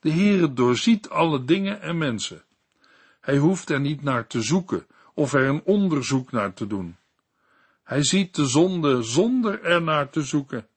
De 0.00 0.10
Heere 0.10 0.52
doorziet 0.52 1.08
alle 1.08 1.44
dingen 1.44 1.80
en 1.80 1.98
mensen. 1.98 2.44
Hij 3.20 3.36
hoeft 3.36 3.70
er 3.70 3.80
niet 3.80 4.02
naar 4.02 4.26
te 4.26 4.42
zoeken 4.42 4.86
of 5.14 5.32
er 5.32 5.46
een 5.46 5.62
onderzoek 5.64 6.32
naar 6.32 6.52
te 6.52 6.66
doen. 6.66 6.96
Hij 7.82 8.04
ziet 8.04 8.34
de 8.34 8.46
zonde 8.46 9.02
zonder 9.02 9.62
er 9.62 9.82
naar 9.82 10.10
te 10.10 10.22
zoeken. 10.22 10.68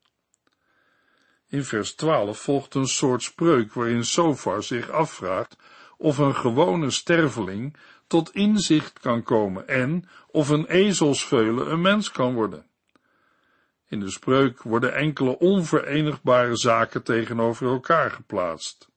In 1.48 1.64
vers 1.64 1.96
12 1.96 2.40
volgt 2.40 2.76
een 2.76 2.88
soort 2.88 3.24
spreuk 3.24 3.74
waarin 3.74 4.06
Sofar 4.06 4.64
zich 4.64 4.90
afvraagt 4.90 5.58
of 5.98 6.18
een 6.18 6.36
gewone 6.36 6.90
sterveling 6.90 7.76
tot 8.10 8.34
inzicht 8.34 9.00
kan 9.00 9.24
komen 9.24 9.68
en 9.68 10.10
of 10.28 10.50
een 10.50 10.66
ezelsveulen 10.66 11.72
een 11.72 11.82
mens 11.82 12.12
kan 12.12 12.34
worden. 12.34 12.66
In 13.88 14.00
de 14.00 14.10
spreuk 14.10 14.62
worden 14.62 14.96
enkele 14.96 15.38
onverenigbare 15.40 16.56
zaken 16.56 17.04
tegenover 17.04 17.68
elkaar 17.68 18.12
geplaatst. 18.12 18.90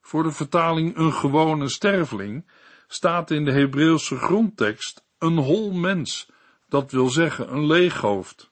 Voor 0.00 0.22
de 0.22 0.30
vertaling 0.30 0.96
een 0.96 1.12
gewone 1.12 1.68
sterveling 1.68 2.50
staat 2.86 3.30
in 3.30 3.44
de 3.44 3.52
Hebreeuwse 3.52 4.16
grondtekst 4.16 5.04
een 5.18 5.36
hol 5.36 5.72
mens, 5.72 6.30
dat 6.68 6.90
wil 6.90 7.08
zeggen 7.08 7.52
een 7.52 7.66
leeghoofd. 7.66 8.48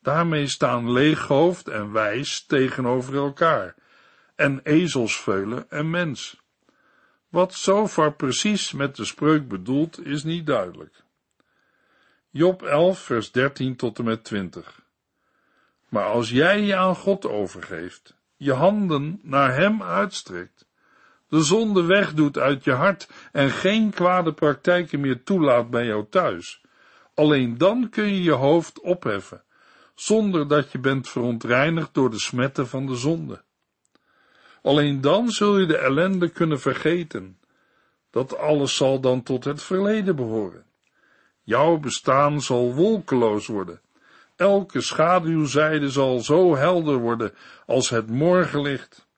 Daarmee 0.00 0.46
staan 0.46 0.92
leeghoofd 0.92 1.68
en 1.68 1.92
wijs 1.92 2.46
tegenover 2.46 3.14
elkaar, 3.14 3.74
en 4.34 4.60
ezelsveulen 4.62 5.70
en 5.70 5.90
mens. 5.90 6.43
Wat 7.34 7.54
Sofar 7.54 8.12
precies 8.12 8.72
met 8.72 8.96
de 8.96 9.04
spreuk 9.04 9.48
bedoelt, 9.48 10.06
is 10.06 10.24
niet 10.24 10.46
duidelijk. 10.46 11.04
Job 12.30 12.62
11, 12.62 12.98
vers 12.98 13.32
13 13.32 13.76
tot 13.76 13.98
en 13.98 14.04
met 14.04 14.24
20. 14.24 14.82
Maar 15.88 16.04
als 16.04 16.30
jij 16.30 16.60
je 16.60 16.76
aan 16.76 16.96
God 16.96 17.26
overgeeft, 17.26 18.16
je 18.36 18.52
handen 18.52 19.20
naar 19.22 19.54
Hem 19.54 19.82
uitstrekt, 19.82 20.68
de 21.28 21.42
zonde 21.42 21.82
wegdoet 21.82 22.38
uit 22.38 22.64
je 22.64 22.72
hart 22.72 23.08
en 23.32 23.50
geen 23.50 23.90
kwade 23.90 24.32
praktijken 24.32 25.00
meer 25.00 25.22
toelaat 25.22 25.70
bij 25.70 25.86
jou 25.86 26.06
thuis, 26.10 26.64
alleen 27.14 27.58
dan 27.58 27.88
kun 27.88 28.06
je 28.06 28.22
je 28.22 28.32
hoofd 28.32 28.80
opheffen, 28.80 29.44
zonder 29.94 30.48
dat 30.48 30.72
je 30.72 30.78
bent 30.78 31.08
verontreinigd 31.08 31.94
door 31.94 32.10
de 32.10 32.20
smetten 32.20 32.68
van 32.68 32.86
de 32.86 32.96
zonde. 32.96 33.42
Alleen 34.64 35.00
dan 35.00 35.30
zul 35.30 35.58
je 35.58 35.66
de 35.66 35.76
ellende 35.76 36.28
kunnen 36.28 36.60
vergeten. 36.60 37.38
Dat 38.10 38.36
alles 38.36 38.76
zal 38.76 39.00
dan 39.00 39.22
tot 39.22 39.44
het 39.44 39.62
verleden 39.62 40.16
behoren. 40.16 40.64
Jouw 41.42 41.78
bestaan 41.78 42.42
zal 42.42 42.74
wolkeloos 42.74 43.46
worden. 43.46 43.80
Elke 44.36 44.80
schaduwzijde 44.80 45.90
zal 45.90 46.20
zo 46.20 46.56
helder 46.56 46.98
worden 46.98 47.34
als 47.66 47.90
het 47.90 48.08
morgenlicht. 48.08 49.08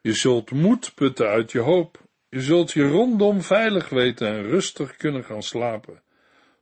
Je 0.00 0.12
zult 0.12 0.50
moed 0.50 0.94
putten 0.94 1.28
uit 1.28 1.52
je 1.52 1.60
hoop. 1.60 1.98
Je 2.28 2.40
zult 2.40 2.72
je 2.72 2.88
rondom 2.88 3.42
veilig 3.42 3.88
weten 3.88 4.28
en 4.28 4.42
rustig 4.42 4.96
kunnen 4.96 5.24
gaan 5.24 5.42
slapen. 5.42 6.02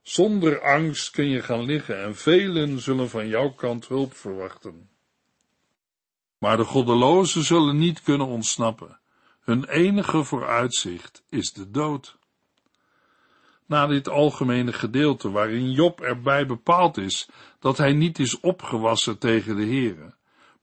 Zonder 0.01 0.61
angst 0.61 1.11
kun 1.11 1.29
je 1.29 1.41
gaan 1.41 1.63
liggen 1.65 2.03
en 2.03 2.15
velen 2.15 2.79
zullen 2.79 3.09
van 3.09 3.27
jouw 3.27 3.49
kant 3.49 3.87
hulp 3.87 4.13
verwachten. 4.13 4.89
Maar 6.37 6.57
de 6.57 6.63
goddelozen 6.63 7.43
zullen 7.43 7.77
niet 7.77 8.01
kunnen 8.01 8.27
ontsnappen. 8.27 8.99
Hun 9.41 9.65
enige 9.65 10.23
vooruitzicht 10.23 11.23
is 11.29 11.53
de 11.53 11.71
dood. 11.71 12.17
Na 13.65 13.87
dit 13.87 14.09
algemene 14.09 14.73
gedeelte 14.73 15.31
waarin 15.31 15.71
Job 15.71 16.01
erbij 16.01 16.45
bepaald 16.45 16.97
is 16.97 17.29
dat 17.59 17.77
hij 17.77 17.93
niet 17.93 18.19
is 18.19 18.39
opgewassen 18.39 19.17
tegen 19.17 19.55
de 19.55 19.65
Heere, 19.65 20.13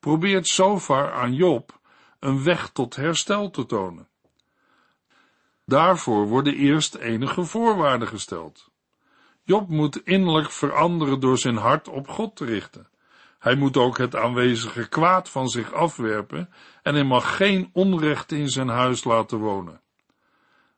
probeert 0.00 0.46
Sofar 0.46 1.12
aan 1.12 1.34
Job 1.34 1.80
een 2.18 2.44
weg 2.44 2.68
tot 2.68 2.96
herstel 2.96 3.50
te 3.50 3.66
tonen. 3.66 4.08
Daarvoor 5.66 6.26
worden 6.26 6.54
eerst 6.54 6.94
enige 6.94 7.44
voorwaarden 7.44 8.08
gesteld. 8.08 8.70
Job 9.44 9.68
moet 9.68 9.96
innerlijk 10.04 10.50
veranderen 10.50 11.20
door 11.20 11.38
zijn 11.38 11.56
hart 11.56 11.88
op 11.88 12.08
God 12.08 12.36
te 12.36 12.44
richten. 12.44 12.88
Hij 13.42 13.54
moet 13.54 13.76
ook 13.76 13.98
het 13.98 14.16
aanwezige 14.16 14.88
kwaad 14.88 15.28
van 15.28 15.48
zich 15.48 15.72
afwerpen 15.72 16.52
en 16.82 16.94
hij 16.94 17.04
mag 17.04 17.36
geen 17.36 17.70
onrecht 17.72 18.32
in 18.32 18.48
zijn 18.48 18.68
huis 18.68 19.04
laten 19.04 19.38
wonen. 19.38 19.80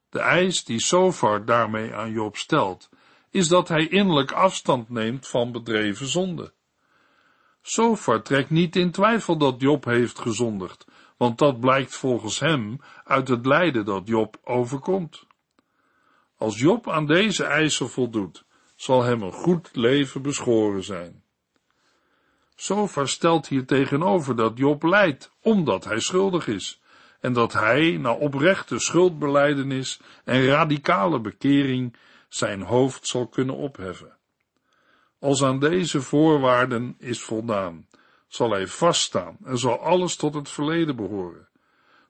De 0.08 0.18
eis 0.18 0.64
die 0.64 0.80
Sofar 0.80 1.44
daarmee 1.44 1.94
aan 1.94 2.10
Job 2.10 2.36
stelt, 2.36 2.88
is 3.30 3.48
dat 3.48 3.68
hij 3.68 3.88
innerlijk 3.88 4.32
afstand 4.32 4.88
neemt 4.88 5.28
van 5.28 5.52
bedreven 5.52 6.06
zonde. 6.06 6.52
Sofar 7.62 8.22
trekt 8.22 8.50
niet 8.50 8.76
in 8.76 8.90
twijfel 8.90 9.36
dat 9.36 9.60
Job 9.60 9.84
heeft 9.84 10.18
gezondigd, 10.18 10.86
want 11.16 11.38
dat 11.38 11.60
blijkt 11.60 11.96
volgens 11.96 12.40
hem 12.40 12.80
uit 13.04 13.28
het 13.28 13.46
lijden 13.46 13.84
dat 13.84 14.08
Job 14.08 14.36
overkomt. 14.44 15.26
Als 16.36 16.58
Job 16.58 16.90
aan 16.90 17.06
deze 17.06 17.44
eisen 17.44 17.90
voldoet, 17.90 18.44
zal 18.76 19.02
hem 19.02 19.22
een 19.22 19.32
goed 19.32 19.68
leven 19.72 20.22
beschoren 20.22 20.84
zijn. 20.84 21.23
Sofar 22.56 23.08
stelt 23.08 23.48
hier 23.48 23.66
tegenover 23.66 24.36
dat 24.36 24.58
Job 24.58 24.82
lijdt, 24.82 25.30
omdat 25.40 25.84
hij 25.84 26.00
schuldig 26.00 26.46
is, 26.46 26.80
en 27.20 27.32
dat 27.32 27.52
hij, 27.52 27.96
na 27.96 28.12
oprechte 28.12 28.78
schuldbeleidenis 28.78 30.00
en 30.24 30.46
radicale 30.46 31.20
bekering, 31.20 31.96
zijn 32.28 32.62
hoofd 32.62 33.06
zal 33.06 33.26
kunnen 33.26 33.56
opheffen. 33.56 34.16
Als 35.18 35.42
aan 35.42 35.58
deze 35.58 36.00
voorwaarden 36.00 36.94
is 36.98 37.22
voldaan, 37.22 37.86
zal 38.28 38.50
hij 38.50 38.66
vaststaan 38.66 39.36
en 39.44 39.58
zal 39.58 39.80
alles 39.80 40.16
tot 40.16 40.34
het 40.34 40.50
verleden 40.50 40.96
behoren. 40.96 41.48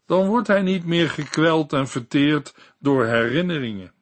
Dan 0.07 0.27
wordt 0.27 0.49
hij 0.49 0.63
niet 0.63 0.85
meer 0.85 1.11
gekweld 1.11 1.73
en 1.73 1.89
verteerd 1.89 2.55
door 2.79 3.05
herinneringen. 3.05 3.93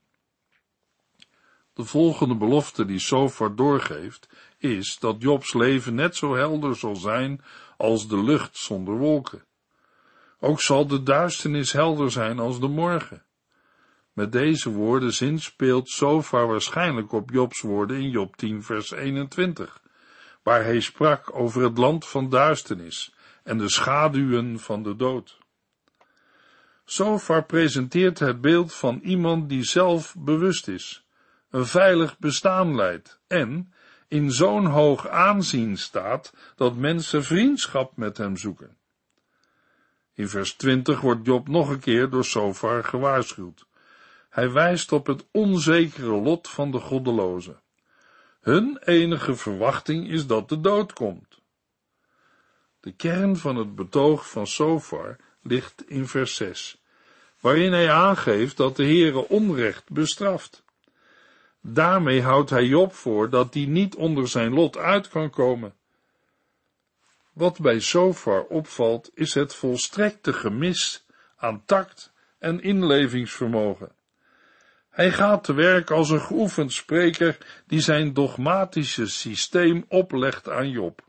De 1.75 1.85
volgende 1.85 2.37
belofte 2.37 2.85
die 2.85 2.99
Sofar 2.99 3.55
doorgeeft, 3.55 4.29
is 4.63 4.99
dat 4.99 5.23
Jobs 5.23 5.55
leven 5.55 5.95
net 5.95 6.17
zo 6.17 6.35
helder 6.35 6.77
zal 6.77 6.97
zijn 6.97 7.41
als 7.77 8.09
de 8.09 8.23
lucht 8.23 8.57
zonder 8.57 8.97
wolken. 8.97 9.45
Ook 10.41 10.61
zal 10.61 10.87
de 10.87 11.03
duisternis 11.03 11.73
helder 11.73 12.11
zijn 12.11 12.39
als 12.39 12.61
de 12.61 12.69
morgen. 12.69 13.25
Met 14.13 14.33
deze 14.33 14.71
woorden 14.71 15.13
zinspeelt 15.13 15.89
Sofar 15.89 16.47
waarschijnlijk 16.47 17.13
op 17.13 17.31
Jobs 17.31 17.61
woorden 17.61 17.97
in 17.97 18.11
Job 18.11 18.37
10 18.37 18.63
vers 18.63 18.91
21, 18.91 19.83
waar 20.43 20.65
hij 20.65 20.81
sprak 20.81 21.35
over 21.35 21.63
het 21.63 21.79
land 21.79 22.07
van 22.07 22.29
duisternis 22.29 23.15
en 23.43 23.59
de 23.59 23.71
schaduwen 23.71 24.59
van 24.59 24.83
de 24.83 24.97
dood. 24.97 25.39
Sofar 26.85 27.45
presenteert 27.45 28.19
het 28.19 28.41
beeld 28.41 28.75
van 28.75 29.01
iemand 29.03 29.49
die 29.49 29.65
zelf 29.65 30.15
bewust 30.19 30.69
is, 30.69 31.07
een 31.51 31.67
veilig 31.67 32.19
bestaan 32.19 32.75
leidt 32.75 33.21
en 33.27 33.73
in 34.13 34.33
zo'n 34.33 34.67
hoog 34.67 35.09
aanzien 35.09 35.79
staat 35.79 36.33
dat 36.57 36.77
mensen 36.77 37.25
vriendschap 37.25 37.97
met 37.97 38.17
hem 38.17 38.37
zoeken. 38.37 38.77
In 40.15 40.29
vers 40.29 40.53
20 40.53 41.01
wordt 41.01 41.27
Job 41.27 41.49
nog 41.49 41.69
een 41.69 41.81
keer 41.81 42.11
door 42.11 42.25
Sofar 42.25 42.85
gewaarschuwd. 42.85 43.67
Hij 44.31 44.51
wijst 44.51 44.93
op 44.93 45.07
het 45.07 45.25
onzekere 45.31 46.21
lot 46.21 46.49
van 46.49 46.71
de 46.71 46.79
goddelozen. 46.79 47.61
Hun 48.41 48.79
enige 48.85 49.35
verwachting 49.35 50.09
is 50.09 50.27
dat 50.27 50.49
de 50.49 50.61
dood 50.61 50.93
komt. 50.93 51.41
De 52.81 52.93
kern 52.93 53.37
van 53.37 53.57
het 53.57 53.75
betoog 53.75 54.31
van 54.31 54.47
Sofar 54.47 55.17
ligt 55.43 55.89
in 55.89 56.07
vers 56.07 56.35
6, 56.35 56.83
waarin 57.41 57.73
hij 57.73 57.91
aangeeft 57.91 58.57
dat 58.57 58.77
de 58.77 58.85
Heere 58.85 59.29
onrecht 59.29 59.91
bestraft. 59.91 60.63
Daarmee 61.65 62.23
houdt 62.23 62.51
hij 62.51 62.65
Job 62.65 62.93
voor 62.93 63.31
dat 63.31 63.55
hij 63.55 63.65
niet 63.65 63.95
onder 63.95 64.29
zijn 64.29 64.53
lot 64.53 64.77
uit 64.77 65.09
kan 65.09 65.31
komen. 65.31 65.75
Wat 67.33 67.61
bij 67.61 67.81
Sofar 67.81 68.45
opvalt, 68.45 69.11
is 69.15 69.35
het 69.35 69.55
volstrekte 69.55 70.33
gemis 70.33 71.07
aan 71.37 71.65
tact 71.65 72.13
en 72.39 72.61
inlevingsvermogen. 72.61 73.93
Hij 74.91 75.13
gaat 75.13 75.45
te 75.45 75.55
werk 75.55 75.91
als 75.91 76.11
een 76.11 76.21
geoefend 76.21 76.73
spreker 76.73 77.63
die 77.67 77.81
zijn 77.81 78.13
dogmatische 78.13 79.07
systeem 79.07 79.85
oplegt 79.89 80.49
aan 80.49 80.71
Job. 80.71 81.05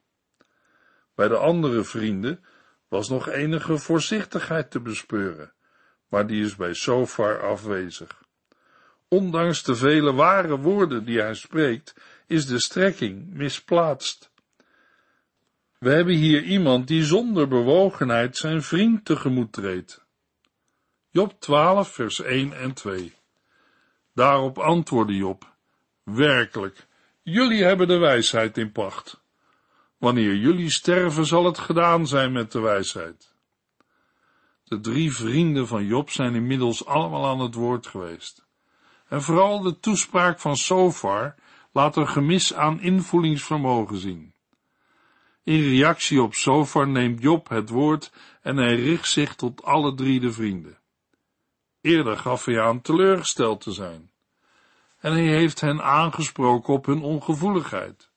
Bij 1.16 1.28
de 1.28 1.38
andere 1.38 1.84
vrienden 1.84 2.46
was 2.88 3.10
nog 3.10 3.30
enige 3.30 3.78
voorzichtigheid 3.78 4.72
te 4.72 4.80
bespeuren, 4.80 5.54
maar 6.08 6.28
die 6.28 6.46
is 6.46 6.56
bij 6.56 6.74
Sofar 6.74 7.42
afwezig. 7.42 8.23
Ondanks 9.14 9.64
de 9.64 9.76
vele 9.76 10.14
ware 10.14 10.58
woorden 10.58 11.06
die 11.06 11.20
hij 11.20 11.34
spreekt, 11.34 11.96
is 12.28 12.46
de 12.46 12.60
strekking 12.60 13.34
misplaatst. 13.34 14.32
We 15.80 15.90
hebben 15.90 16.16
hier 16.16 16.44
iemand 16.44 16.88
die 16.88 17.04
zonder 17.04 17.48
bewogenheid 17.48 18.38
zijn 18.38 18.62
vriend 18.64 19.06
tegemoet 19.06 19.52
treedt. 19.52 20.06
Job 21.10 21.40
12, 21.40 21.88
vers 21.88 22.22
1 22.22 22.54
en 22.54 22.74
2. 22.74 23.14
Daarop 24.14 24.58
antwoordde 24.58 25.16
Job, 25.16 25.54
werkelijk, 26.04 26.88
jullie 27.22 27.64
hebben 27.64 27.88
de 27.88 27.98
wijsheid 27.98 28.58
in 28.58 28.72
pacht. 28.72 29.22
Wanneer 29.98 30.36
jullie 30.36 30.72
sterven, 30.72 31.26
zal 31.26 31.46
het 31.46 31.58
gedaan 31.58 32.08
zijn 32.08 32.32
met 32.32 32.52
de 32.52 32.60
wijsheid. 32.60 33.34
De 34.64 34.80
drie 34.80 35.14
vrienden 35.14 35.68
van 35.68 35.86
Job 35.86 36.10
zijn 36.10 36.36
inmiddels 36.36 36.86
allemaal 36.86 37.26
aan 37.26 37.40
het 37.40 37.54
woord 37.54 37.88
geweest. 37.88 38.43
En 39.08 39.22
vooral 39.22 39.62
de 39.62 39.80
toespraak 39.80 40.40
van 40.40 40.56
Sofar 40.56 41.36
laat 41.72 41.96
een 41.96 42.08
gemis 42.08 42.54
aan 42.54 42.82
invoelingsvermogen 42.82 43.98
zien. 43.98 44.34
In 45.44 45.62
reactie 45.62 46.22
op 46.22 46.34
Sofar 46.34 46.88
neemt 46.88 47.22
Job 47.22 47.50
het 47.50 47.70
woord 47.70 48.12
en 48.42 48.58
hij 48.58 48.76
richt 48.76 49.10
zich 49.10 49.36
tot 49.36 49.64
alle 49.64 49.94
drie 49.94 50.20
de 50.20 50.32
vrienden. 50.32 50.78
Eerder 51.82 52.18
gaf 52.18 52.46
hij 52.46 52.62
aan 52.62 52.82
teleurgesteld 52.82 53.62
te 53.62 53.72
zijn. 53.72 54.12
En 55.00 55.12
hij 55.12 55.28
heeft 55.28 55.62
hen 55.62 55.84
aangesproken 55.84 56.74
op 56.74 56.86
hun 56.86 57.02
ongevoeligheid. 57.02 58.10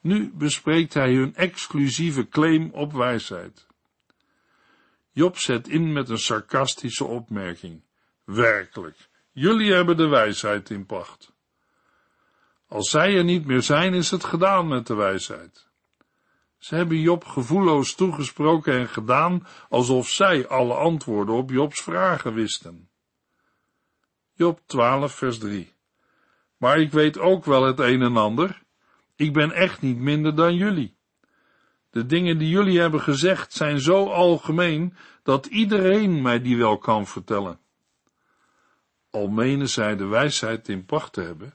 Nu 0.00 0.30
bespreekt 0.34 0.94
hij 0.94 1.14
hun 1.14 1.34
exclusieve 1.34 2.28
claim 2.28 2.70
op 2.72 2.92
wijsheid. 2.92 3.66
Job 5.12 5.38
zet 5.38 5.68
in 5.68 5.92
met 5.92 6.08
een 6.08 6.18
sarcastische 6.18 7.04
opmerking. 7.04 7.82
Werkelijk, 8.24 9.08
jullie 9.32 9.72
hebben 9.72 9.96
de 9.96 10.06
wijsheid 10.06 10.70
in 10.70 10.86
pacht. 10.86 11.32
Als 12.66 12.90
zij 12.90 13.16
er 13.16 13.24
niet 13.24 13.46
meer 13.46 13.62
zijn, 13.62 13.94
is 13.94 14.10
het 14.10 14.24
gedaan 14.24 14.68
met 14.68 14.86
de 14.86 14.94
wijsheid. 14.94 15.70
Ze 16.58 16.74
hebben 16.74 16.98
Job 16.98 17.24
gevoelloos 17.24 17.94
toegesproken 17.94 18.72
en 18.72 18.88
gedaan 18.88 19.46
alsof 19.68 20.08
zij 20.08 20.48
alle 20.48 20.74
antwoorden 20.74 21.34
op 21.34 21.50
Jobs 21.50 21.80
vragen 21.80 22.34
wisten. 22.34 22.90
Job 24.32 24.60
12, 24.66 25.14
vers 25.14 25.38
3. 25.38 25.72
Maar 26.56 26.78
ik 26.78 26.92
weet 26.92 27.18
ook 27.18 27.44
wel 27.44 27.62
het 27.62 27.78
een 27.78 28.02
en 28.02 28.16
ander. 28.16 28.62
Ik 29.16 29.32
ben 29.32 29.52
echt 29.52 29.80
niet 29.80 29.98
minder 29.98 30.34
dan 30.34 30.54
jullie. 30.54 30.96
De 31.90 32.06
dingen 32.06 32.38
die 32.38 32.48
jullie 32.48 32.80
hebben 32.80 33.00
gezegd 33.00 33.52
zijn 33.52 33.80
zo 33.80 34.06
algemeen 34.06 34.96
dat 35.22 35.46
iedereen 35.46 36.22
mij 36.22 36.42
die 36.42 36.56
wel 36.56 36.78
kan 36.78 37.06
vertellen. 37.06 37.61
Al 39.12 39.28
menen 39.28 39.68
zij 39.68 39.96
de 39.96 40.06
wijsheid 40.06 40.68
in 40.68 40.84
pacht 40.84 41.12
te 41.12 41.20
hebben, 41.20 41.54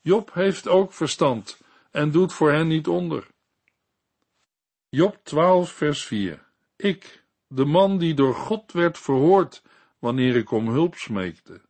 Job 0.00 0.34
heeft 0.34 0.68
ook 0.68 0.92
verstand 0.92 1.60
en 1.90 2.10
doet 2.10 2.32
voor 2.32 2.50
hen 2.50 2.68
niet 2.68 2.88
onder. 2.88 3.26
Job 4.88 5.18
12, 5.22 5.70
vers 5.70 6.04
4. 6.04 6.46
Ik, 6.76 7.24
de 7.46 7.64
man 7.64 7.98
die 7.98 8.14
door 8.14 8.34
God 8.34 8.72
werd 8.72 8.98
verhoord 8.98 9.62
wanneer 9.98 10.36
ik 10.36 10.50
om 10.50 10.68
hulp 10.68 10.94
smeekte, 10.94 11.60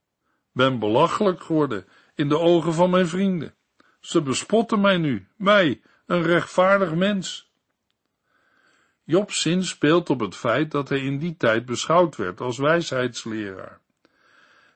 ben 0.53 0.79
belachelijk 0.79 1.43
geworden 1.43 1.87
in 2.15 2.29
de 2.29 2.39
ogen 2.39 2.75
van 2.75 2.91
mijn 2.91 3.09
vrienden. 3.09 3.55
Ze 4.01 4.23
bespotten 4.23 4.81
mij 4.81 4.97
nu, 4.97 5.29
mij, 5.37 5.81
een 6.07 6.23
rechtvaardig 6.23 6.95
mens. 6.95 7.51
Jobs 9.05 9.41
zin 9.41 9.65
speelt 9.65 10.11
op 10.11 10.21
het 10.21 10.37
feit 10.37 10.71
dat 10.71 10.89
hij 10.89 11.01
in 11.01 11.19
die 11.19 11.37
tijd 11.37 11.65
beschouwd 11.65 12.17
werd 12.17 12.41
als 12.41 12.59
wijsheidsleraar. 12.59 13.81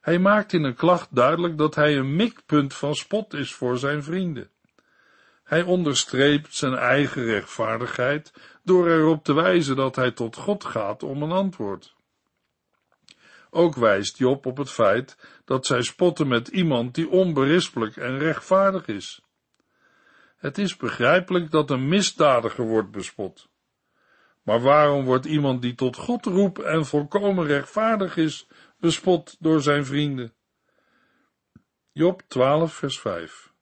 Hij 0.04 0.18
maakt 0.18 0.52
in 0.52 0.64
een 0.64 0.74
klacht 0.74 1.14
duidelijk 1.14 1.58
dat 1.58 1.74
hij 1.74 1.96
een 1.96 2.16
mikpunt 2.16 2.74
van 2.74 2.94
spot 2.94 3.34
is 3.34 3.54
voor 3.54 3.78
zijn 3.78 4.02
vrienden. 4.02 4.50
Hij 5.44 5.62
onderstreept 5.62 6.54
zijn 6.54 6.74
eigen 6.74 7.24
rechtvaardigheid 7.24 8.32
door 8.62 8.88
erop 8.88 9.24
te 9.24 9.34
wijzen 9.34 9.76
dat 9.76 9.96
hij 9.96 10.10
tot 10.10 10.36
God 10.36 10.64
gaat 10.64 11.02
om 11.02 11.22
een 11.22 11.32
antwoord. 11.32 11.94
Ook 13.50 13.74
wijst 13.74 14.18
Job 14.18 14.46
op 14.46 14.56
het 14.56 14.70
feit 14.70 15.16
dat 15.44 15.66
zij 15.66 15.82
spotten 15.82 16.28
met 16.28 16.48
iemand 16.48 16.94
die 16.94 17.08
onberispelijk 17.08 17.96
en 17.96 18.18
rechtvaardig 18.18 18.86
is. 18.86 19.22
Het 20.36 20.58
is 20.58 20.76
begrijpelijk 20.76 21.50
dat 21.50 21.70
een 21.70 21.88
misdadiger 21.88 22.64
wordt 22.66 22.90
bespot. 22.90 23.48
Maar 24.42 24.60
waarom 24.60 25.04
wordt 25.04 25.24
iemand 25.24 25.62
die 25.62 25.74
tot 25.74 25.96
God 25.96 26.26
roept 26.26 26.62
en 26.62 26.86
volkomen 26.86 27.46
rechtvaardig 27.46 28.16
is, 28.16 28.46
bespot 28.84 29.36
door 29.38 29.62
zijn 29.62 29.84
vrienden? 29.84 30.34
Job 31.92 32.22
12, 32.28 32.74
vers 32.74 33.00
5. 33.00 33.52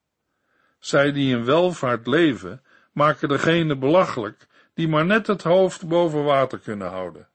Zij 0.79 1.12
die 1.12 1.37
in 1.37 1.45
welvaart 1.45 2.07
leven, 2.07 2.62
maken 2.93 3.29
degene 3.29 3.79
belachelijk 3.79 4.47
die 4.75 4.88
maar 4.88 5.07
net 5.07 5.26
het 5.26 5.43
hoofd 5.43 5.88
boven 5.88 6.25
water 6.25 6.59
kunnen 6.59 6.88
houden. 6.88 7.29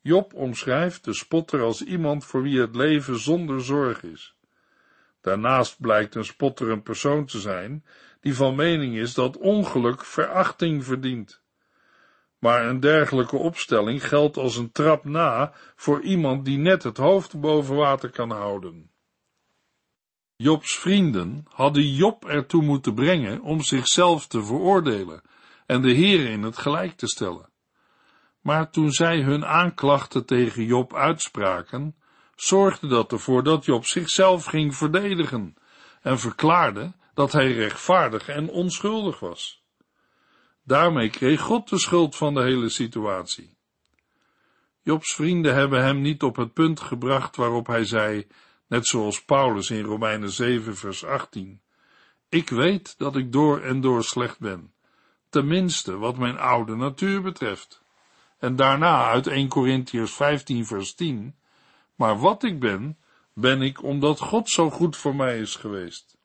Job 0.00 0.34
omschrijft 0.34 1.04
de 1.04 1.14
spotter 1.14 1.62
als 1.62 1.82
iemand 1.82 2.24
voor 2.24 2.42
wie 2.42 2.60
het 2.60 2.74
leven 2.74 3.18
zonder 3.18 3.64
zorg 3.64 4.02
is. 4.02 4.36
Daarnaast 5.20 5.80
blijkt 5.80 6.14
een 6.14 6.24
spotter 6.24 6.70
een 6.70 6.82
persoon 6.82 7.26
te 7.26 7.40
zijn 7.40 7.84
die 8.20 8.34
van 8.34 8.54
mening 8.54 8.96
is 8.96 9.14
dat 9.14 9.36
ongeluk 9.36 10.04
verachting 10.04 10.84
verdient. 10.84 11.42
Maar 12.38 12.66
een 12.66 12.80
dergelijke 12.80 13.36
opstelling 13.36 14.08
geldt 14.08 14.36
als 14.36 14.56
een 14.56 14.72
trap 14.72 15.04
na 15.04 15.52
voor 15.76 16.02
iemand 16.02 16.44
die 16.44 16.58
net 16.58 16.82
het 16.82 16.96
hoofd 16.96 17.40
boven 17.40 17.76
water 17.76 18.10
kan 18.10 18.30
houden. 18.30 18.90
Jobs 20.36 20.78
vrienden 20.78 21.44
hadden 21.48 21.94
Job 21.94 22.24
ertoe 22.24 22.62
moeten 22.62 22.94
brengen 22.94 23.40
om 23.40 23.60
zichzelf 23.60 24.26
te 24.26 24.44
veroordelen 24.44 25.22
en 25.66 25.82
de 25.82 25.92
Heer 25.92 26.30
in 26.30 26.42
het 26.42 26.58
gelijk 26.58 26.96
te 26.96 27.06
stellen. 27.06 27.50
Maar 28.40 28.70
toen 28.70 28.90
zij 28.90 29.20
hun 29.20 29.46
aanklachten 29.46 30.26
tegen 30.26 30.64
Job 30.64 30.94
uitspraken, 30.94 31.96
zorgde 32.34 32.86
dat 32.86 33.12
ervoor 33.12 33.42
dat 33.42 33.64
Job 33.64 33.84
zichzelf 33.84 34.44
ging 34.44 34.76
verdedigen 34.76 35.56
en 36.02 36.18
verklaarde 36.18 36.92
dat 37.14 37.32
hij 37.32 37.52
rechtvaardig 37.52 38.28
en 38.28 38.48
onschuldig 38.48 39.20
was. 39.20 39.64
Daarmee 40.66 41.10
kreeg 41.10 41.40
God 41.40 41.68
de 41.68 41.78
schuld 41.78 42.16
van 42.16 42.34
de 42.34 42.42
hele 42.42 42.68
situatie. 42.68 43.56
Jobs 44.82 45.14
vrienden 45.14 45.54
hebben 45.54 45.82
hem 45.84 46.00
niet 46.00 46.22
op 46.22 46.36
het 46.36 46.52
punt 46.52 46.80
gebracht 46.80 47.36
waarop 47.36 47.66
hij 47.66 47.84
zei, 47.84 48.26
net 48.66 48.86
zoals 48.86 49.24
Paulus 49.24 49.70
in 49.70 49.84
Romeinen 49.84 50.30
7 50.30 50.76
vers 50.76 51.04
18, 51.04 51.60
ik 52.28 52.48
weet 52.48 52.98
dat 52.98 53.16
ik 53.16 53.32
door 53.32 53.60
en 53.60 53.80
door 53.80 54.04
slecht 54.04 54.38
ben, 54.38 54.72
tenminste 55.28 55.96
wat 55.96 56.18
mijn 56.18 56.38
oude 56.38 56.76
natuur 56.76 57.22
betreft. 57.22 57.82
En 58.38 58.56
daarna 58.56 59.08
uit 59.10 59.26
1 59.26 59.48
Corinthians 59.48 60.14
15 60.14 60.66
vers 60.66 60.94
10, 60.94 61.36
maar 61.94 62.18
wat 62.18 62.42
ik 62.42 62.60
ben, 62.60 62.98
ben 63.32 63.62
ik 63.62 63.82
omdat 63.82 64.20
God 64.20 64.50
zo 64.50 64.70
goed 64.70 64.96
voor 64.96 65.16
mij 65.16 65.38
is 65.38 65.54
geweest. 65.54 66.15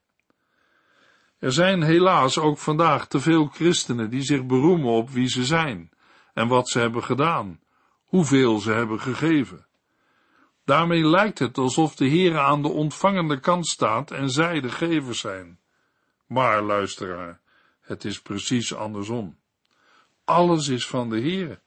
Er 1.41 1.51
zijn 1.51 1.81
helaas 1.81 2.37
ook 2.37 2.57
vandaag 2.57 3.07
te 3.07 3.19
veel 3.19 3.45
christenen 3.45 4.09
die 4.09 4.21
zich 4.21 4.45
beroemen 4.45 4.89
op 4.89 5.09
wie 5.09 5.27
ze 5.27 5.45
zijn 5.45 5.91
en 6.33 6.47
wat 6.47 6.69
ze 6.69 6.79
hebben 6.79 7.03
gedaan, 7.03 7.59
hoeveel 8.05 8.59
ze 8.59 8.71
hebben 8.71 8.99
gegeven. 8.99 9.65
Daarmee 10.65 11.05
lijkt 11.05 11.39
het 11.39 11.57
alsof 11.57 11.95
de 11.95 12.05
Heer 12.05 12.39
aan 12.39 12.61
de 12.61 12.67
ontvangende 12.67 13.39
kant 13.39 13.67
staat 13.67 14.11
en 14.11 14.29
zij 14.29 14.59
de 14.59 14.69
gevers 14.69 15.19
zijn. 15.19 15.59
Maar, 16.27 16.61
luisteraar, 16.61 17.39
het 17.81 18.05
is 18.05 18.21
precies 18.21 18.75
andersom. 18.75 19.37
Alles 20.25 20.67
is 20.67 20.87
van 20.87 21.09
de 21.09 21.19
Heer. 21.19 21.61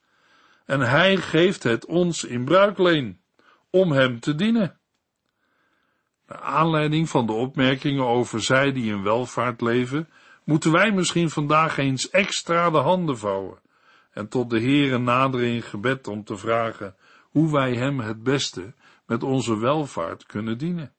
En 0.64 0.80
Hij 0.80 1.16
geeft 1.16 1.62
het 1.62 1.86
ons 1.86 2.24
in 2.24 2.44
bruikleen, 2.44 3.20
om 3.70 3.92
Hem 3.92 4.20
te 4.20 4.34
dienen. 4.34 4.78
Naar 6.26 6.40
aanleiding 6.40 7.08
van 7.08 7.26
de 7.26 7.32
opmerkingen 7.32 8.04
over 8.04 8.42
zij 8.42 8.72
die 8.72 8.92
in 8.92 9.02
welvaart 9.02 9.60
leven, 9.60 10.08
moeten 10.44 10.72
wij 10.72 10.92
misschien 10.92 11.30
vandaag 11.30 11.78
eens 11.78 12.10
extra 12.10 12.70
de 12.70 12.78
handen 12.78 13.18
vouwen 13.18 13.58
en 14.10 14.28
tot 14.28 14.50
de 14.50 14.60
Heere 14.60 14.98
naderen 14.98 15.48
in 15.48 15.62
gebed 15.62 16.08
om 16.08 16.24
te 16.24 16.36
vragen 16.36 16.96
hoe 17.20 17.52
wij 17.52 17.74
Hem 17.74 18.00
het 18.00 18.22
beste 18.22 18.74
met 19.06 19.22
onze 19.22 19.58
welvaart 19.58 20.26
kunnen 20.26 20.58
dienen. 20.58 20.92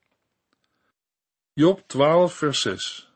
Job 1.54 1.84
12 1.88 2.34
vers 2.34 2.62
6 2.62 3.12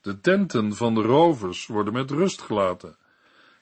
De 0.00 0.20
tenten 0.20 0.74
van 0.74 0.94
de 0.94 1.02
rovers 1.02 1.66
worden 1.66 1.92
met 1.92 2.10
rust 2.10 2.42
gelaten 2.42 2.98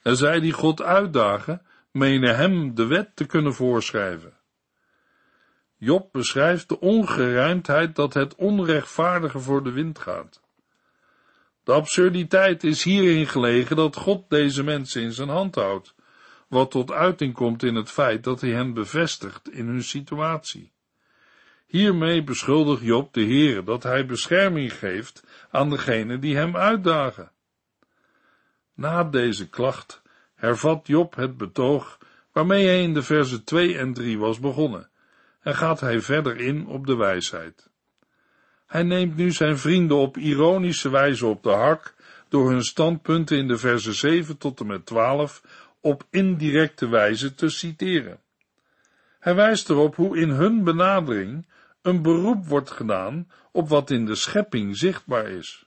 en 0.03 0.17
zij 0.17 0.41
die 0.41 0.53
God 0.53 0.83
uitdagen, 0.83 1.63
menen 1.91 2.37
Hem 2.37 2.75
de 2.75 2.87
wet 2.87 3.17
te 3.17 3.27
kunnen 3.27 3.55
voorschrijven. 3.55 4.38
Job 5.81 6.12
beschrijft 6.12 6.69
de 6.69 6.81
ongeruimdheid 6.81 7.97
dat 7.97 8.14
het 8.14 8.35
onrechtvaardige 8.35 9.38
voor 9.38 9.64
de 9.64 9.71
wind 9.71 9.99
gaat. 9.99 10.43
De 11.64 11.73
absurditeit 11.73 12.64
is 12.64 12.85
hierin 12.85 13.27
gelegen 13.27 13.77
dat 13.77 13.97
God 13.97 14.31
deze 14.31 14.62
mensen 14.62 15.03
in 15.03 15.12
zijn 15.12 15.29
hand 15.29 15.55
houdt, 15.55 15.95
wat 16.49 16.71
tot 16.71 16.93
uiting 16.93 17.35
komt 17.35 17.62
in 17.62 17.75
het 17.75 17.91
feit 17.91 18.25
dat 18.25 18.41
hij 18.41 18.51
hen 18.51 18.75
bevestigt 18.75 19.51
in 19.51 19.67
hun 19.67 19.83
situatie. 19.83 20.73
Hiermee 21.67 22.25
beschuldigt 22.25 22.83
Job 22.83 23.12
de 23.14 23.25
Heere 23.25 23.64
dat 23.64 23.83
hij 23.83 24.07
bescherming 24.07 24.73
geeft 24.73 25.25
aan 25.51 25.71
degenen 25.71 26.21
die 26.21 26.37
hem 26.37 26.57
uitdagen. 26.57 27.31
Na 28.75 29.05
deze 29.05 29.49
klacht 29.49 30.03
hervat 30.35 30.87
Job 30.87 31.14
het 31.14 31.37
betoog 31.37 31.99
waarmee 32.33 32.67
hij 32.67 32.83
in 32.83 32.95
de 32.95 33.03
versen 33.03 33.45
2 33.45 33.79
en 33.79 33.93
3 33.93 34.19
was 34.19 34.38
begonnen 34.38 34.91
en 35.40 35.55
gaat 35.55 35.81
hij 35.81 36.01
verder 36.01 36.37
in 36.37 36.66
op 36.66 36.87
de 36.87 36.96
wijsheid. 36.96 37.70
Hij 38.66 38.83
neemt 38.83 39.16
nu 39.16 39.33
zijn 39.33 39.59
vrienden 39.59 39.96
op 39.96 40.16
ironische 40.16 40.90
wijze 40.90 41.27
op 41.27 41.42
de 41.42 41.51
hak 41.51 41.94
door 42.29 42.51
hun 42.51 42.62
standpunten 42.62 43.37
in 43.37 43.48
de 43.48 43.59
versen 43.59 43.94
7 43.94 44.38
tot 44.38 44.61
en 44.61 44.66
met 44.66 44.87
12 44.87 45.42
op 45.81 46.07
indirecte 46.11 46.88
wijze 46.88 47.35
te 47.35 47.48
citeren. 47.48 48.20
Hij 49.18 49.35
wijst 49.35 49.70
erop 49.70 49.94
hoe 49.94 50.18
in 50.18 50.29
hun 50.29 50.64
benadering 50.64 51.46
een 51.83 52.03
beroep 52.03 52.46
wordt 52.46 52.70
gedaan 52.70 53.31
op 53.53 53.68
wat 53.68 53.90
in 53.90 54.07
de 54.07 54.14
schepping 54.14 54.77
zichtbaar 54.77 55.29
is. 55.29 55.66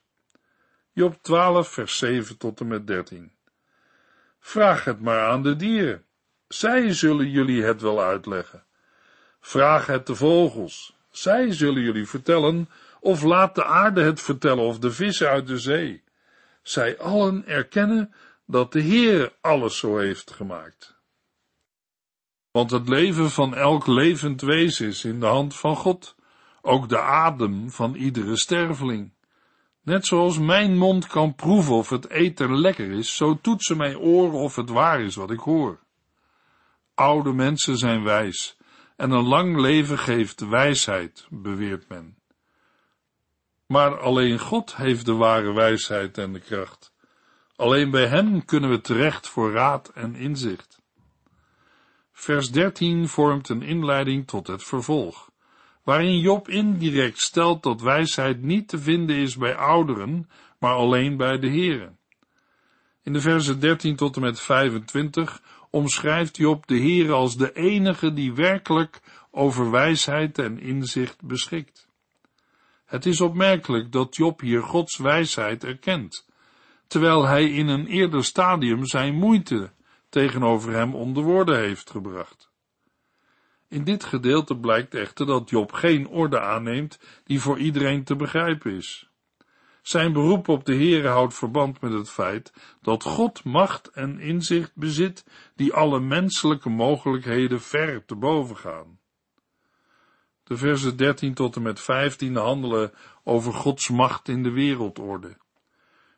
Job 0.94 1.18
12, 1.22 1.68
vers 1.68 1.98
7 1.98 2.38
tot 2.38 2.60
en 2.60 2.68
met 2.68 2.88
13. 2.88 3.32
Vraag 4.40 4.84
het 4.84 5.02
maar 5.02 5.30
aan 5.30 5.44
de 5.44 5.56
dieren. 5.56 6.06
Zij 6.48 6.94
zullen 6.94 7.30
jullie 7.30 7.64
het 7.64 7.82
wel 7.82 8.02
uitleggen. 8.02 8.66
Vraag 9.42 9.86
het 9.86 10.06
de 10.06 10.16
vogels. 10.16 10.96
Zij 11.10 11.52
zullen 11.52 11.82
jullie 11.82 12.08
vertellen, 12.08 12.70
of 13.00 13.24
laat 13.24 13.56
de 13.56 13.66
aarde 13.66 14.04
het 14.04 14.22
vertellen, 14.22 14.64
of 14.64 14.80
de 14.80 14.92
vissen 14.92 15.30
uit 15.30 15.48
de 15.48 15.58
zee. 15.58 16.04
Zij 16.62 17.00
allen 17.00 17.48
erkennen 17.48 18.14
dat 18.46 18.72
de 18.72 18.80
Heer 18.80 19.34
alles 19.42 19.78
zo 19.78 19.98
heeft 19.98 20.32
gemaakt. 20.32 21.00
Want 22.52 22.72
het 22.72 22.90
leven 22.90 23.32
van 23.32 23.56
elk 23.56 23.88
levend 23.88 24.42
wezen 24.42 24.88
is 24.88 25.06
in 25.06 25.20
de 25.20 25.26
hand 25.26 25.56
van 25.56 25.76
God, 25.76 26.16
ook 26.62 26.90
de 26.90 27.00
adem 27.00 27.72
van 27.72 27.96
iedere 27.96 28.38
sterveling. 28.38 29.12
Net 29.82 30.06
zoals 30.06 30.40
mijn 30.40 30.78
mond 30.78 31.08
kan 31.08 31.36
proeven 31.36 31.74
of 31.74 31.90
het 31.90 32.10
eten 32.10 32.60
lekker 32.60 32.92
is, 32.92 33.16
zo 33.16 33.40
toetsen 33.42 33.78
mijn 33.78 33.98
oren 33.98 34.40
of 34.40 34.56
het 34.56 34.70
waar 34.70 35.02
is 35.02 35.16
wat 35.16 35.32
ik 35.32 35.40
hoor. 35.40 35.80
Oude 36.94 37.34
mensen 37.34 37.78
zijn 37.78 38.04
wijs, 38.04 38.58
en 39.02 39.12
een 39.12 39.28
lang 39.28 39.60
leven 39.60 40.00
geeft 40.00 40.48
wijsheid, 40.48 41.28
beweert 41.30 41.88
men. 41.88 42.18
Maar 43.66 44.00
alleen 44.00 44.40
God 44.40 44.76
heeft 44.76 45.06
de 45.06 45.14
ware 45.14 45.54
wijsheid 45.54 46.18
en 46.18 46.34
de 46.34 46.40
kracht. 46.40 46.94
Alleen 47.56 47.92
bij 47.92 48.08
Hem 48.08 48.46
kunnen 48.46 48.70
we 48.70 48.82
terecht 48.82 49.28
voor 49.28 49.52
raad 49.52 49.92
en 49.94 50.16
inzicht. 50.16 50.82
Vers 52.12 52.52
13 52.52 53.08
vormt 53.08 53.50
een 53.50 53.62
inleiding 53.62 54.28
tot 54.28 54.48
het 54.48 54.64
vervolg, 54.64 55.32
waarin 55.84 56.20
Job 56.20 56.50
indirect 56.50 57.20
stelt 57.20 57.64
dat 57.64 57.82
wijsheid 57.82 58.42
niet 58.42 58.68
te 58.68 58.80
vinden 58.80 59.16
is 59.16 59.38
bij 59.38 59.56
ouderen, 59.56 60.30
maar 60.60 60.74
alleen 60.74 61.18
bij 61.18 61.40
de 61.40 61.48
Heren. 61.48 61.98
In 63.04 63.14
de 63.14 63.22
versen 63.22 63.60
13 63.60 63.96
tot 63.96 64.16
en 64.16 64.22
met 64.22 64.40
25 64.40 65.42
omschrijft 65.72 66.38
Job 66.38 66.68
de 66.68 66.78
Heer 66.78 67.12
als 67.12 67.38
de 67.38 67.54
enige 67.54 68.14
die 68.14 68.34
werkelijk 68.34 69.02
over 69.32 69.72
wijsheid 69.72 70.40
en 70.40 70.60
inzicht 70.60 71.22
beschikt. 71.24 71.90
Het 72.86 73.06
is 73.06 73.22
opmerkelijk 73.22 73.92
dat 73.92 74.16
Job 74.16 74.40
hier 74.40 74.62
Gods 74.62 74.98
wijsheid 74.98 75.64
erkent, 75.64 76.28
terwijl 76.88 77.26
hij 77.28 77.50
in 77.50 77.68
een 77.68 77.88
eerder 77.88 78.24
stadium 78.24 78.86
zijn 78.86 79.16
moeite 79.16 79.72
tegenover 80.10 80.74
hem 80.74 80.96
onder 80.96 81.24
woorden 81.24 81.60
heeft 81.60 81.90
gebracht. 81.90 82.52
In 83.68 83.84
dit 83.84 84.04
gedeelte 84.04 84.58
blijkt 84.58 84.94
echter 84.94 85.26
dat 85.26 85.50
Job 85.50 85.72
geen 85.72 86.08
orde 86.08 86.40
aanneemt 86.40 87.00
die 87.24 87.42
voor 87.42 87.60
iedereen 87.60 88.04
te 88.04 88.16
begrijpen 88.16 88.76
is. 88.76 89.11
Zijn 89.82 90.14
beroep 90.14 90.48
op 90.48 90.66
de 90.66 90.74
Heere 90.76 91.08
houdt 91.08 91.34
verband 91.34 91.82
met 91.82 91.94
het 91.94 92.10
feit 92.10 92.54
dat 92.82 93.04
God 93.04 93.44
macht 93.44 93.88
en 93.88 94.20
inzicht 94.20 94.76
bezit 94.76 95.26
die 95.56 95.74
alle 95.74 96.00
menselijke 96.00 96.70
mogelijkheden 96.70 97.62
ver 97.62 98.06
te 98.06 98.16
boven 98.16 98.58
gaan. 98.58 99.00
De 100.44 100.58
versen 100.58 100.98
13 100.98 101.34
tot 101.34 101.56
en 101.56 101.62
met 101.62 101.80
15 101.80 102.36
handelen 102.36 102.94
over 103.24 103.54
Gods 103.54 103.90
macht 103.90 104.28
in 104.28 104.44
de 104.44 104.52
wereldorde. 104.52 105.38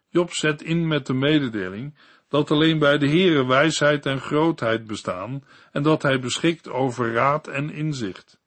Job 0.10 0.34
zet 0.34 0.62
in 0.62 0.88
met 0.88 1.06
de 1.06 1.14
mededeling 1.14 1.98
dat 2.28 2.52
alleen 2.52 2.80
bij 2.80 2.98
de 2.98 3.08
Heere 3.08 3.46
wijsheid 3.46 4.06
en 4.06 4.20
grootheid 4.20 4.88
bestaan 4.88 5.44
en 5.72 5.84
dat 5.84 6.02
hij 6.02 6.20
beschikt 6.20 6.70
over 6.70 7.14
raad 7.14 7.48
en 7.48 7.70
inzicht. 7.70 8.40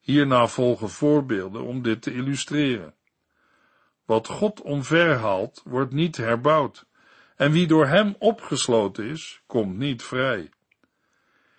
Hierna 0.00 0.46
volgen 0.46 0.90
voorbeelden 0.90 1.62
om 1.62 1.82
dit 1.82 2.02
te 2.02 2.12
illustreren. 2.12 2.94
Wat 4.08 4.26
God 4.26 4.62
omverhaalt, 4.62 5.62
wordt 5.64 5.92
niet 5.92 6.16
herbouwd, 6.16 6.86
en 7.36 7.52
wie 7.52 7.66
door 7.66 7.86
hem 7.86 8.14
opgesloten 8.18 9.04
is, 9.04 9.42
komt 9.46 9.76
niet 9.76 10.02
vrij. 10.02 10.50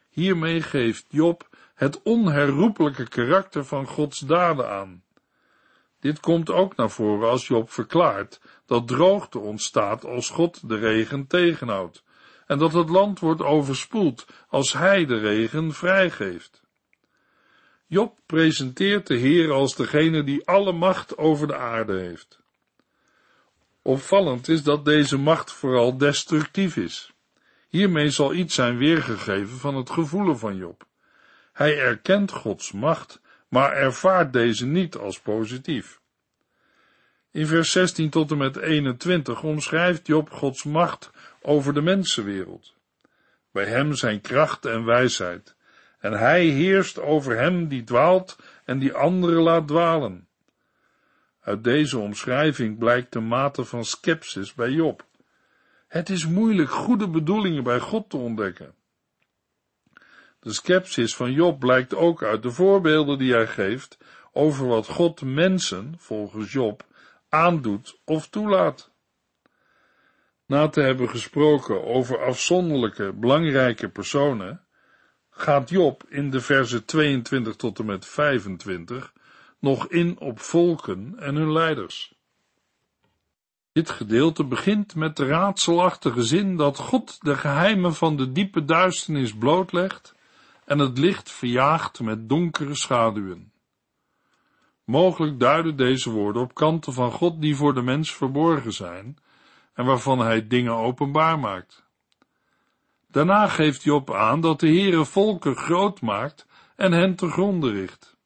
Hiermee 0.09 0.61
geeft 0.61 1.05
Job 1.09 1.47
het 1.75 2.01
onherroepelijke 2.01 3.07
karakter 3.07 3.65
van 3.65 3.87
Gods 3.87 4.19
daden 4.19 4.69
aan. 4.69 5.03
Dit 5.99 6.19
komt 6.19 6.49
ook 6.49 6.75
naar 6.75 6.89
voren 6.89 7.29
als 7.29 7.47
Job 7.47 7.71
verklaart 7.71 8.41
dat 8.65 8.87
droogte 8.87 9.39
ontstaat 9.39 10.05
als 10.05 10.29
God 10.29 10.69
de 10.69 10.77
regen 10.77 11.27
tegenhoudt, 11.27 12.03
en 12.47 12.57
dat 12.57 12.73
het 12.73 12.89
land 12.89 13.19
wordt 13.19 13.41
overspoeld 13.41 14.25
als 14.47 14.73
hij 14.73 15.05
de 15.05 15.17
regen 15.19 15.73
vrijgeeft. 15.73 16.58
Job 17.91 18.19
presenteert 18.25 19.07
de 19.07 19.15
Heer 19.15 19.51
als 19.51 19.75
degene 19.75 20.23
die 20.23 20.47
alle 20.47 20.71
macht 20.71 21.17
over 21.17 21.47
de 21.47 21.55
aarde 21.55 21.99
heeft. 21.99 22.39
Opvallend 23.81 24.47
is 24.47 24.63
dat 24.63 24.85
deze 24.85 25.17
macht 25.17 25.51
vooral 25.51 25.97
destructief 25.97 26.77
is. 26.77 27.13
Hiermee 27.69 28.09
zal 28.09 28.33
iets 28.33 28.55
zijn 28.55 28.77
weergegeven 28.77 29.57
van 29.57 29.75
het 29.75 29.89
gevoelen 29.89 30.39
van 30.39 30.55
Job. 30.55 30.85
Hij 31.53 31.79
erkent 31.79 32.31
Gods 32.31 32.71
macht, 32.71 33.21
maar 33.47 33.73
ervaart 33.73 34.33
deze 34.33 34.65
niet 34.65 34.95
als 34.95 35.19
positief. 35.19 35.99
In 37.31 37.47
vers 37.47 37.71
16 37.71 38.09
tot 38.09 38.31
en 38.31 38.37
met 38.37 38.57
21 38.57 39.43
omschrijft 39.43 40.07
Job 40.07 40.29
Gods 40.29 40.63
macht 40.63 41.11
over 41.41 41.73
de 41.73 41.81
mensenwereld. 41.81 42.73
Bij 43.51 43.65
hem 43.65 43.93
zijn 43.93 44.21
kracht 44.21 44.65
en 44.65 44.85
wijsheid, 44.85 45.55
en 45.99 46.13
hij 46.13 46.45
heerst 46.45 46.99
over 46.99 47.37
hem 47.37 47.67
die 47.67 47.83
dwaalt 47.83 48.37
en 48.65 48.79
die 48.79 48.93
anderen 48.93 49.41
laat 49.41 49.67
dwalen. 49.67 50.27
Uit 51.39 51.63
deze 51.63 51.97
omschrijving 51.97 52.77
blijkt 52.77 53.13
de 53.13 53.19
mate 53.19 53.65
van 53.65 53.85
scepsis 53.85 54.53
bij 54.53 54.69
Job. 54.69 55.05
Het 55.87 56.09
is 56.09 56.27
moeilijk 56.27 56.69
goede 56.69 57.09
bedoelingen 57.09 57.63
bij 57.63 57.79
God 57.79 58.09
te 58.09 58.17
ontdekken. 58.17 58.73
De 60.39 60.53
scepsis 60.53 61.15
van 61.15 61.31
Job 61.31 61.59
blijkt 61.59 61.95
ook 61.95 62.23
uit 62.23 62.43
de 62.43 62.51
voorbeelden 62.51 63.17
die 63.17 63.33
hij 63.33 63.47
geeft 63.47 63.97
over 64.31 64.67
wat 64.67 64.87
God 64.87 65.21
mensen, 65.21 65.93
volgens 65.97 66.51
Job, 66.51 66.85
aandoet 67.29 67.99
of 68.05 68.27
toelaat. 68.27 68.91
Na 70.45 70.67
te 70.67 70.81
hebben 70.81 71.09
gesproken 71.09 71.83
over 71.85 72.25
afzonderlijke, 72.25 73.13
belangrijke 73.13 73.89
personen, 73.89 74.63
gaat 75.41 75.69
Job 75.69 76.03
in 76.09 76.29
de 76.29 76.41
versen 76.41 76.85
22 76.85 77.55
tot 77.55 77.79
en 77.79 77.85
met 77.85 78.05
25 78.05 79.13
nog 79.59 79.87
in 79.87 80.19
op 80.19 80.39
volken 80.39 81.13
en 81.19 81.35
hun 81.35 81.51
leiders. 81.51 82.13
Dit 83.71 83.89
gedeelte 83.89 84.43
begint 84.43 84.95
met 84.95 85.15
de 85.15 85.25
raadselachtige 85.25 86.23
zin 86.23 86.57
dat 86.57 86.77
God 86.77 87.17
de 87.21 87.35
geheimen 87.35 87.95
van 87.95 88.17
de 88.17 88.31
diepe 88.31 88.65
duisternis 88.65 89.33
blootlegt 89.33 90.15
en 90.65 90.79
het 90.79 90.97
licht 90.97 91.31
verjaagt 91.31 91.99
met 91.99 92.29
donkere 92.29 92.75
schaduwen. 92.75 93.51
Mogelijk 94.83 95.39
duiden 95.39 95.75
deze 95.75 96.09
woorden 96.09 96.41
op 96.41 96.53
kanten 96.53 96.93
van 96.93 97.11
God 97.11 97.41
die 97.41 97.55
voor 97.55 97.73
de 97.73 97.81
mens 97.81 98.13
verborgen 98.13 98.73
zijn 98.73 99.17
en 99.73 99.85
waarvan 99.85 100.19
hij 100.19 100.47
dingen 100.47 100.73
openbaar 100.73 101.39
maakt. 101.39 101.88
Daarna 103.11 103.47
geeft 103.47 103.83
Job 103.83 104.13
aan 104.13 104.41
dat 104.41 104.59
de 104.59 104.67
Heere 104.67 105.05
volken 105.05 105.55
groot 105.55 106.01
maakt 106.01 106.45
en 106.75 106.91
hen 106.91 107.15
te 107.15 107.29
gronde 107.29 107.71
richt. 107.71 108.17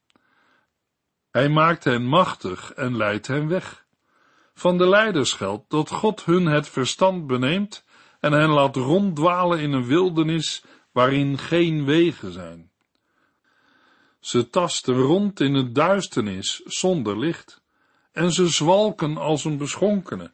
Hij 1.30 1.48
maakt 1.48 1.84
hen 1.84 2.06
machtig 2.06 2.72
en 2.72 2.96
leidt 2.96 3.26
hen 3.26 3.48
weg. 3.48 3.84
Van 4.54 4.78
de 4.78 4.88
leiders 4.88 5.32
geldt 5.32 5.70
dat 5.70 5.90
God 5.90 6.24
hun 6.24 6.46
het 6.46 6.68
verstand 6.68 7.26
beneemt 7.26 7.84
en 8.20 8.32
hen 8.32 8.48
laat 8.48 8.76
ronddwalen 8.76 9.60
in 9.60 9.72
een 9.72 9.86
wildernis 9.86 10.64
waarin 10.92 11.38
geen 11.38 11.84
wegen 11.84 12.32
zijn. 12.32 12.70
Ze 14.20 14.50
tasten 14.50 14.94
rond 14.94 15.40
in 15.40 15.54
het 15.54 15.74
duisternis 15.74 16.62
zonder 16.64 17.18
licht 17.18 17.62
en 18.12 18.32
ze 18.32 18.48
zwalken 18.48 19.16
als 19.16 19.44
een 19.44 19.56
beschonkene. 19.56 20.32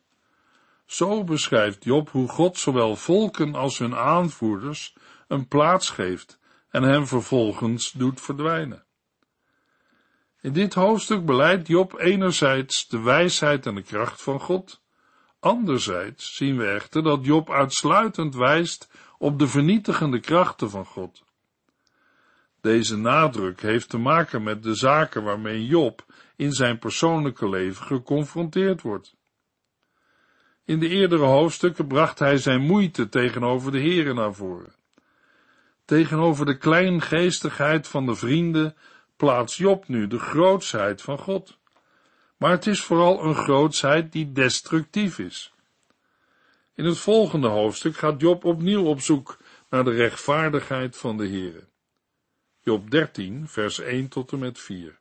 Zo 0.90 1.24
beschrijft 1.24 1.84
Job 1.84 2.10
hoe 2.10 2.28
God 2.28 2.58
zowel 2.58 2.96
volken 2.96 3.54
als 3.54 3.78
hun 3.78 3.94
aanvoerders 3.94 4.96
een 5.28 5.48
plaats 5.48 5.90
geeft 5.90 6.38
en 6.70 6.82
hen 6.82 7.06
vervolgens 7.06 7.92
doet 7.92 8.20
verdwijnen. 8.20 8.84
In 10.40 10.52
dit 10.52 10.74
hoofdstuk 10.74 11.24
beleidt 11.24 11.68
Job 11.68 11.98
enerzijds 11.98 12.88
de 12.88 13.00
wijsheid 13.00 13.66
en 13.66 13.74
de 13.74 13.82
kracht 13.82 14.22
van 14.22 14.40
God, 14.40 14.82
anderzijds 15.40 16.36
zien 16.36 16.56
we 16.56 16.66
echter 16.66 17.02
dat 17.02 17.24
Job 17.24 17.50
uitsluitend 17.50 18.34
wijst 18.34 18.90
op 19.18 19.38
de 19.38 19.48
vernietigende 19.48 20.20
krachten 20.20 20.70
van 20.70 20.84
God. 20.84 21.24
Deze 22.60 22.96
nadruk 22.96 23.60
heeft 23.60 23.88
te 23.88 23.98
maken 23.98 24.42
met 24.42 24.62
de 24.62 24.74
zaken 24.74 25.22
waarmee 25.22 25.66
Job 25.66 26.04
in 26.36 26.52
zijn 26.52 26.78
persoonlijke 26.78 27.48
leven 27.48 27.84
geconfronteerd 27.86 28.82
wordt. 28.82 29.18
In 30.70 30.78
de 30.78 30.88
eerdere 30.88 31.24
hoofdstukken 31.24 31.86
bracht 31.86 32.18
hij 32.18 32.38
zijn 32.38 32.60
moeite 32.60 33.08
tegenover 33.08 33.72
de 33.72 33.80
Here 33.80 34.14
naar 34.14 34.34
voren. 34.34 34.74
Tegenover 35.84 36.46
de 36.46 36.58
kleingeestigheid 36.58 37.88
van 37.88 38.06
de 38.06 38.14
vrienden 38.14 38.76
plaatst 39.16 39.56
Job 39.56 39.88
nu 39.88 40.06
de 40.06 40.18
grootsheid 40.18 41.02
van 41.02 41.18
God. 41.18 41.58
Maar 42.36 42.50
het 42.50 42.66
is 42.66 42.80
vooral 42.80 43.24
een 43.24 43.34
grootsheid 43.34 44.12
die 44.12 44.32
destructief 44.32 45.18
is. 45.18 45.52
In 46.74 46.84
het 46.84 46.98
volgende 46.98 47.48
hoofdstuk 47.48 47.96
gaat 47.96 48.20
Job 48.20 48.44
opnieuw 48.44 48.84
op 48.84 49.00
zoek 49.00 49.38
naar 49.70 49.84
de 49.84 49.94
rechtvaardigheid 49.94 50.96
van 50.96 51.16
de 51.16 51.28
Heere. 51.28 51.64
Job 52.60 52.90
13, 52.90 53.48
vers 53.48 53.80
1 53.80 54.08
tot 54.08 54.32
en 54.32 54.38
met 54.38 54.58
4. 54.58 54.98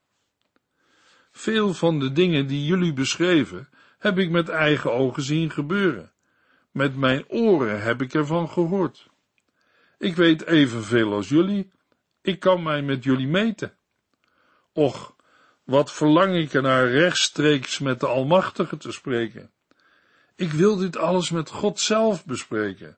Veel 1.32 1.74
van 1.74 2.00
de 2.00 2.12
dingen 2.12 2.48
die 2.48 2.66
jullie 2.66 2.94
beschreven, 2.94 3.70
heb 4.00 4.18
ik 4.18 4.30
met 4.30 4.50
eigen 4.50 4.94
ogen 4.94 5.24
zien 5.24 5.52
gebeuren. 5.52 6.12
Met 6.72 6.96
mijn 6.96 7.26
oren 7.28 7.82
heb 7.82 8.02
ik 8.02 8.14
ervan 8.14 8.50
gehoord. 8.50 9.10
Ik 9.98 10.16
weet 10.16 10.46
evenveel 10.46 11.14
als 11.14 11.30
jullie. 11.30 11.72
Ik 12.22 12.40
kan 12.40 12.64
mij 12.64 12.82
met 12.82 13.04
jullie 13.04 13.28
meten. 13.28 13.74
Och, 14.74 15.16
wat 15.64 15.92
verlang 15.92 16.36
ik 16.36 16.54
ernaar 16.54 16.88
rechtstreeks 16.88 17.80
met 17.80 18.00
de 18.00 18.08
Almachtige 18.08 18.78
te 18.78 18.92
spreken. 18.92 19.52
Ik 20.36 20.52
wil 20.52 20.76
dit 20.76 20.98
alles 20.98 21.30
met 21.30 21.50
God 21.50 21.80
zelf 21.80 22.26
bespreken. 22.26 22.98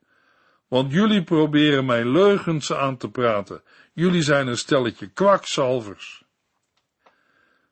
Want 0.67 0.91
jullie 0.91 1.23
proberen 1.23 1.85
mij 1.85 2.05
leugens 2.05 2.73
aan 2.73 2.97
te 2.97 3.09
praten. 3.09 3.63
Jullie 3.93 4.21
zijn 4.21 4.47
een 4.47 4.57
stelletje 4.57 5.07
kwakzalvers. 5.07 6.23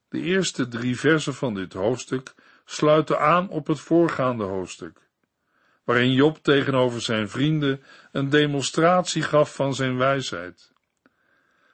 De 0.09 0.21
eerste 0.21 0.67
drie 0.67 0.99
versen 0.99 1.33
van 1.33 1.53
dit 1.53 1.73
hoofdstuk 1.73 2.33
sluiten 2.71 3.19
aan 3.19 3.49
op 3.49 3.67
het 3.67 3.79
voorgaande 3.79 4.43
hoofdstuk, 4.43 4.99
waarin 5.84 6.12
Job 6.12 6.38
tegenover 6.41 7.01
zijn 7.01 7.29
vrienden 7.29 7.84
een 8.12 8.29
demonstratie 8.29 9.21
gaf 9.21 9.55
van 9.55 9.73
zijn 9.73 9.97
wijsheid. 9.97 10.71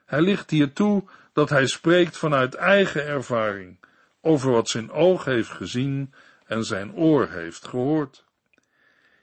Hij 0.06 0.20
ligt 0.20 0.50
hier 0.50 0.72
toe 0.72 1.04
dat 1.32 1.50
hij 1.50 1.66
spreekt 1.66 2.16
vanuit 2.16 2.54
eigen 2.54 3.06
ervaring 3.06 3.78
over 4.20 4.50
wat 4.50 4.68
zijn 4.68 4.90
oog 4.90 5.24
heeft 5.24 5.50
gezien 5.50 6.14
en 6.46 6.64
zijn 6.64 6.94
oor 6.94 7.28
heeft 7.28 7.66
gehoord. 7.66 8.24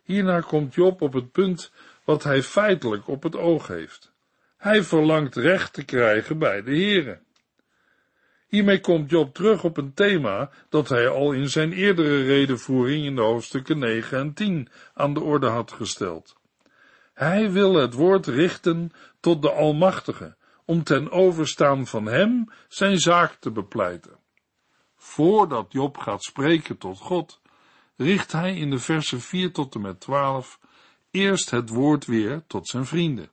Hierna 0.04 0.40
komt 0.40 0.74
Job 0.74 1.02
op 1.02 1.14
het 1.14 1.32
punt 1.32 1.72
wat 2.04 2.24
hij 2.24 2.44
feitelijk 2.44 3.08
op 3.08 3.24
het 3.24 3.36
oog 3.36 3.68
heeft. 3.68 4.12
Hij 4.58 4.84
verlangt 4.84 5.36
recht 5.36 5.74
te 5.74 5.84
krijgen 5.84 6.38
bij 6.38 6.64
de 6.64 6.78
Here. 6.78 7.20
Hiermee 8.54 8.80
komt 8.80 9.10
Job 9.10 9.34
terug 9.34 9.64
op 9.64 9.78
een 9.78 9.94
thema 9.94 10.50
dat 10.70 10.90
hij 10.90 11.10
al 11.10 11.32
in 11.32 11.50
zijn 11.50 11.72
eerdere 11.72 12.24
redenvoering 12.24 13.06
in 13.06 13.16
de 13.16 13.22
hoofdstukken 13.22 13.80
9 13.80 14.18
en 14.18 14.34
10 14.34 14.70
aan 14.94 15.14
de 15.14 15.20
orde 15.20 15.48
had 15.48 15.72
gesteld. 15.72 16.36
Hij 17.14 17.52
wil 17.52 17.74
het 17.74 17.94
woord 17.94 18.28
richten 18.28 18.92
tot 19.20 19.42
de 19.42 19.52
Almachtige, 19.52 20.36
om 20.66 20.84
ten 20.84 21.12
overstaan 21.12 21.88
van 21.88 22.06
hem 22.06 22.50
zijn 22.68 23.00
zaak 23.00 23.34
te 23.40 23.52
bepleiten. 23.52 24.18
Voordat 24.96 25.66
Job 25.72 25.98
gaat 25.98 26.24
spreken 26.24 26.78
tot 26.78 27.00
God, 27.00 27.42
richt 27.96 28.32
hij 28.32 28.56
in 28.56 28.70
de 28.70 28.80
versen 28.80 29.22
4 29.22 29.52
tot 29.52 29.76
en 29.76 29.82
met 29.82 30.00
12 30.00 30.60
eerst 31.12 31.50
het 31.50 31.70
woord 31.70 32.06
weer 32.06 32.44
tot 32.48 32.68
zijn 32.68 32.86
vrienden. 32.86 33.30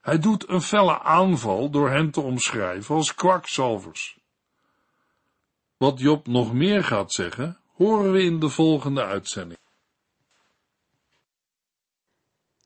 Hij 0.00 0.18
doet 0.18 0.48
een 0.48 0.62
felle 0.62 1.00
aanval 1.02 1.70
door 1.70 1.90
hen 1.90 2.10
te 2.10 2.20
omschrijven 2.20 2.94
als 2.94 3.14
kwakzalvers. 3.14 4.17
Wat 5.78 6.00
Job 6.00 6.26
nog 6.26 6.52
meer 6.52 6.84
gaat 6.84 7.12
zeggen, 7.12 7.58
horen 7.74 8.12
we 8.12 8.22
in 8.22 8.38
de 8.38 8.48
volgende 8.48 9.04
uitzending. 9.04 9.58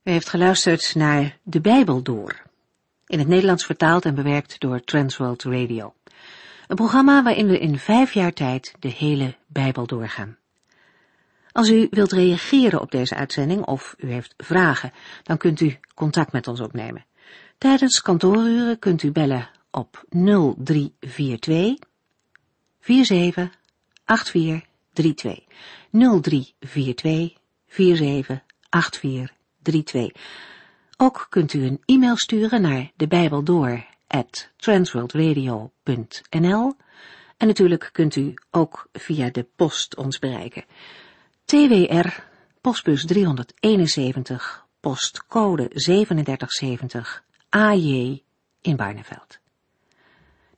U 0.03 0.11
heeft 0.11 0.29
geluisterd 0.29 0.95
naar 0.95 1.39
De 1.43 1.61
Bijbel 1.61 2.03
Door, 2.03 2.43
in 3.07 3.19
het 3.19 3.29
Nederlands 3.29 3.65
vertaald 3.65 4.05
en 4.05 4.15
bewerkt 4.15 4.61
door 4.61 4.81
Transworld 4.81 5.43
Radio. 5.43 5.95
Een 6.67 6.77
programma 6.77 7.23
waarin 7.23 7.47
we 7.47 7.59
in 7.59 7.79
vijf 7.79 8.13
jaar 8.13 8.33
tijd 8.33 8.75
de 8.79 8.89
hele 8.89 9.37
Bijbel 9.47 9.87
doorgaan. 9.87 10.39
Als 11.53 11.69
u 11.69 11.87
wilt 11.91 12.13
reageren 12.13 12.81
op 12.81 12.91
deze 12.91 13.15
uitzending 13.15 13.65
of 13.65 13.95
u 13.99 14.11
heeft 14.11 14.35
vragen, 14.37 14.93
dan 15.23 15.37
kunt 15.37 15.61
u 15.61 15.79
contact 15.95 16.33
met 16.33 16.49
ons 16.49 16.61
opnemen. 16.61 17.05
Tijdens 17.59 18.03
kantooruren 18.03 18.79
kunt 18.79 19.03
u 19.03 19.13
bellen 19.13 19.51
op 19.71 20.05
0342 20.09 21.91
478432. 22.83 25.45
0342 25.91 27.37
478432. 27.67 30.13
Ook 30.97 31.27
kunt 31.29 31.53
u 31.53 31.65
een 31.65 31.81
e-mail 31.85 32.17
sturen 32.17 32.63
naar 32.63 32.91
de 32.97 33.07
Bijbel 33.07 33.43
door 33.43 33.87
at 34.07 34.51
transworldradio.nl 34.57 36.75
en 37.37 37.47
natuurlijk 37.47 37.89
kunt 37.93 38.17
u 38.17 38.35
ook 38.51 38.89
via 38.93 39.31
de 39.31 39.47
post 39.57 39.97
ons 39.97 40.19
bereiken. 40.19 40.65
TWR, 41.45 42.09
postbus 42.61 43.07
371, 43.07 44.67
postcode 44.81 45.69
3770, 45.69 47.25
AJ 47.49 48.23
in 48.61 48.77
Barneveld. 48.77 49.42